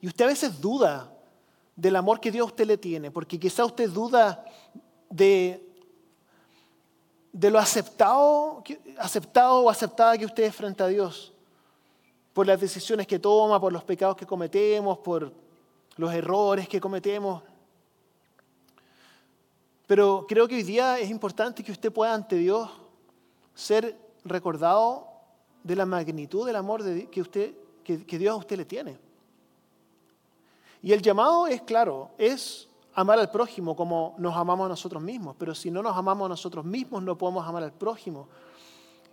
y 0.00 0.06
usted 0.06 0.24
a 0.24 0.28
veces 0.28 0.60
duda 0.60 1.10
del 1.78 1.94
amor 1.94 2.18
que 2.18 2.32
Dios 2.32 2.42
a 2.42 2.50
usted 2.50 2.66
le 2.66 2.76
tiene, 2.76 3.12
porque 3.12 3.38
quizá 3.38 3.64
usted 3.64 3.88
duda 3.88 4.44
de, 5.08 5.64
de 7.32 7.50
lo 7.52 7.60
aceptado, 7.60 8.64
aceptado 8.98 9.60
o 9.60 9.70
aceptada 9.70 10.18
que 10.18 10.26
usted 10.26 10.42
es 10.42 10.56
frente 10.56 10.82
a 10.82 10.88
Dios, 10.88 11.32
por 12.32 12.48
las 12.48 12.60
decisiones 12.60 13.06
que 13.06 13.20
toma, 13.20 13.60
por 13.60 13.72
los 13.72 13.84
pecados 13.84 14.16
que 14.16 14.26
cometemos, 14.26 14.98
por 14.98 15.32
los 15.96 16.12
errores 16.12 16.68
que 16.68 16.80
cometemos. 16.80 17.44
Pero 19.86 20.26
creo 20.28 20.48
que 20.48 20.56
hoy 20.56 20.64
día 20.64 20.98
es 20.98 21.08
importante 21.10 21.62
que 21.62 21.70
usted 21.70 21.92
pueda 21.92 22.12
ante 22.12 22.34
Dios 22.34 22.68
ser 23.54 23.96
recordado 24.24 25.06
de 25.62 25.76
la 25.76 25.86
magnitud 25.86 26.44
del 26.44 26.56
amor 26.56 26.82
que, 27.08 27.20
usted, 27.20 27.54
que, 27.84 28.18
Dios 28.18 28.32
a 28.32 28.36
usted 28.36 28.56
le 28.56 28.64
tiene. 28.64 29.07
Y 30.82 30.92
el 30.92 31.02
llamado 31.02 31.46
es 31.46 31.62
claro, 31.62 32.10
es 32.18 32.68
amar 32.94 33.18
al 33.18 33.30
prójimo 33.30 33.76
como 33.76 34.14
nos 34.18 34.36
amamos 34.36 34.66
a 34.66 34.68
nosotros 34.70 35.02
mismos. 35.02 35.36
Pero 35.38 35.54
si 35.54 35.70
no 35.70 35.82
nos 35.82 35.96
amamos 35.96 36.26
a 36.26 36.28
nosotros 36.30 36.64
mismos, 36.64 37.02
no 37.02 37.16
podemos 37.16 37.46
amar 37.46 37.62
al 37.62 37.72
prójimo. 37.72 38.28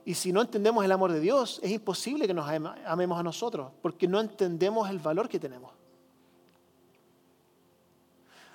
Y 0.06 0.14
si 0.14 0.32
no 0.32 0.42
entendemos 0.42 0.86
el 0.86 0.92
amor 0.92 1.12
de 1.12 1.20
Dios, 1.20 1.60
es 1.64 1.72
imposible 1.72 2.28
que 2.28 2.34
nos 2.34 2.48
amemos 2.86 3.20
a 3.20 3.24
nosotros, 3.24 3.72
porque 3.82 4.08
no 4.08 4.20
entendemos 4.20 4.90
el 4.90 5.00
valor 5.00 5.28
que 5.28 5.40
tenemos. 5.40 5.72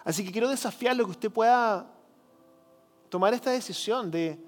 Así 0.05 0.25
que 0.25 0.33
quiero 0.33 0.49
desafiarlo 0.49 1.05
que 1.05 1.11
usted 1.11 1.31
pueda 1.31 1.87
tomar 3.09 3.35
esta 3.35 3.51
decisión 3.51 4.11
de, 4.11 4.39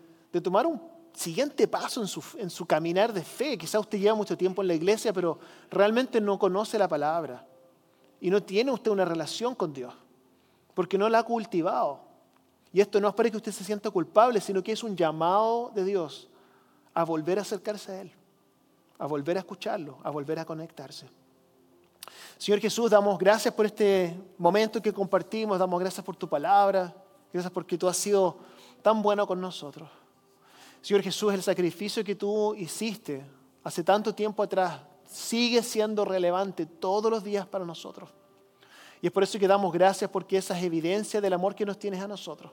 tomar 0.42 0.66
un 0.66 0.80
siguiente 1.12 1.68
paso 1.68 2.00
en 2.00 2.06
su, 2.06 2.24
en 2.38 2.48
su 2.48 2.64
caminar 2.66 3.12
de 3.12 3.22
fe. 3.22 3.58
Quizá 3.58 3.80
usted 3.80 3.98
lleva 3.98 4.14
mucho 4.14 4.36
tiempo 4.36 4.62
en 4.62 4.68
la 4.68 4.74
iglesia, 4.74 5.12
pero 5.12 5.38
realmente 5.70 6.20
no 6.20 6.38
conoce 6.38 6.78
la 6.78 6.88
palabra. 6.88 7.46
Y 8.22 8.30
no 8.30 8.40
tiene 8.40 8.70
usted 8.70 8.92
una 8.92 9.04
relación 9.04 9.52
con 9.52 9.72
Dios, 9.72 9.92
porque 10.74 10.96
no 10.96 11.08
la 11.08 11.18
ha 11.18 11.22
cultivado. 11.24 11.98
Y 12.72 12.80
esto 12.80 13.00
no 13.00 13.08
es 13.08 13.14
para 13.14 13.28
que 13.28 13.36
usted 13.36 13.50
se 13.50 13.64
sienta 13.64 13.90
culpable, 13.90 14.40
sino 14.40 14.62
que 14.62 14.70
es 14.70 14.84
un 14.84 14.96
llamado 14.96 15.72
de 15.74 15.84
Dios 15.84 16.28
a 16.94 17.02
volver 17.02 17.40
a 17.40 17.42
acercarse 17.42 17.90
a 17.90 18.00
Él, 18.02 18.12
a 18.96 19.08
volver 19.08 19.38
a 19.38 19.40
escucharlo, 19.40 19.98
a 20.04 20.10
volver 20.10 20.38
a 20.38 20.44
conectarse. 20.44 21.08
Señor 22.38 22.60
Jesús, 22.60 22.92
damos 22.92 23.18
gracias 23.18 23.52
por 23.52 23.66
este 23.66 24.16
momento 24.38 24.80
que 24.80 24.92
compartimos, 24.92 25.58
damos 25.58 25.80
gracias 25.80 26.06
por 26.06 26.14
tu 26.14 26.28
palabra, 26.28 26.94
gracias 27.32 27.52
porque 27.52 27.76
tú 27.76 27.88
has 27.88 27.96
sido 27.96 28.38
tan 28.82 29.02
bueno 29.02 29.26
con 29.26 29.40
nosotros. 29.40 29.90
Señor 30.80 31.02
Jesús, 31.02 31.34
el 31.34 31.42
sacrificio 31.42 32.04
que 32.04 32.14
tú 32.14 32.54
hiciste 32.54 33.26
hace 33.64 33.82
tanto 33.82 34.14
tiempo 34.14 34.44
atrás 34.44 34.80
sigue 35.12 35.62
siendo 35.62 36.04
relevante 36.04 36.66
todos 36.66 37.10
los 37.10 37.22
días 37.22 37.46
para 37.46 37.64
nosotros. 37.64 38.08
Y 39.00 39.06
es 39.06 39.12
por 39.12 39.22
eso 39.22 39.38
que 39.38 39.48
damos 39.48 39.72
gracias 39.72 40.10
porque 40.10 40.36
esa 40.38 40.56
es 40.56 40.64
evidencia 40.64 41.20
del 41.20 41.32
amor 41.32 41.54
que 41.54 41.66
nos 41.66 41.78
tienes 41.78 42.00
a 42.00 42.08
nosotros. 42.08 42.52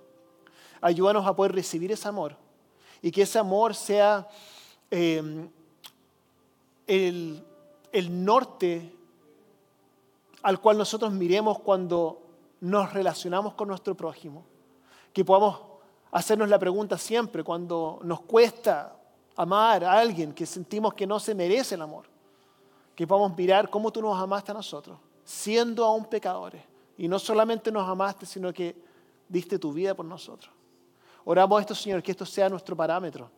Ayúdanos 0.82 1.26
a 1.26 1.36
poder 1.36 1.54
recibir 1.54 1.92
ese 1.92 2.08
amor 2.08 2.36
y 3.02 3.12
que 3.12 3.22
ese 3.22 3.40
amor 3.40 3.76
sea 3.76 4.28
eh, 4.92 5.48
el, 6.88 7.44
el 7.92 8.26
norte 8.26 8.96
al 10.42 10.60
cual 10.60 10.78
nosotros 10.78 11.12
miremos 11.12 11.60
cuando 11.60 12.22
nos 12.62 12.94
relacionamos 12.94 13.54
con 13.54 13.68
nuestro 13.68 13.96
prójimo. 13.96 14.44
Que 15.14 15.24
podamos 15.24 15.60
hacernos 16.12 16.50
la 16.50 16.60
pregunta 16.60 16.98
siempre 16.98 17.44
cuando 17.44 18.00
nos 18.04 18.22
cuesta 18.22 18.96
amar 19.36 19.84
a 19.84 20.00
alguien 20.00 20.34
que 20.34 20.46
sentimos 20.46 20.94
que 20.94 21.08
no 21.08 21.20
se 21.20 21.36
merece 21.36 21.76
el 21.76 21.82
amor. 21.82 22.06
Que 23.00 23.08
podamos 23.08 23.38
mirar 23.38 23.70
cómo 23.70 23.94
tú 23.94 24.02
nos 24.02 24.20
amaste 24.20 24.52
a 24.52 24.54
nosotros, 24.54 25.00
siendo 25.24 25.86
aún 25.86 26.04
pecadores. 26.04 26.62
Y 26.98 27.08
no 27.08 27.18
solamente 27.18 27.72
nos 27.72 27.88
amaste, 27.88 28.26
sino 28.26 28.52
que 28.52 28.76
diste 29.30 29.58
tu 29.58 29.72
vida 29.72 29.96
por 29.96 30.06
nosotros. 30.06 30.54
Oramos 31.24 31.62
esto, 31.62 31.74
Señor, 31.74 32.04
que 32.04 32.12
esto 32.12 32.26
sea 32.26 32.50
nuestro 32.50 32.76
parámetro, 32.76 33.32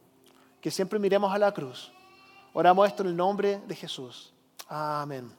que 0.60 0.72
siempre 0.72 0.98
miremos 0.98 1.32
a 1.32 1.38
la 1.38 1.54
cruz. 1.54 1.92
Oramos 2.54 2.88
esto 2.88 3.04
en 3.04 3.10
el 3.10 3.16
nombre 3.16 3.62
de 3.68 3.76
Jesús. 3.76 4.34
Amén. 4.68 5.32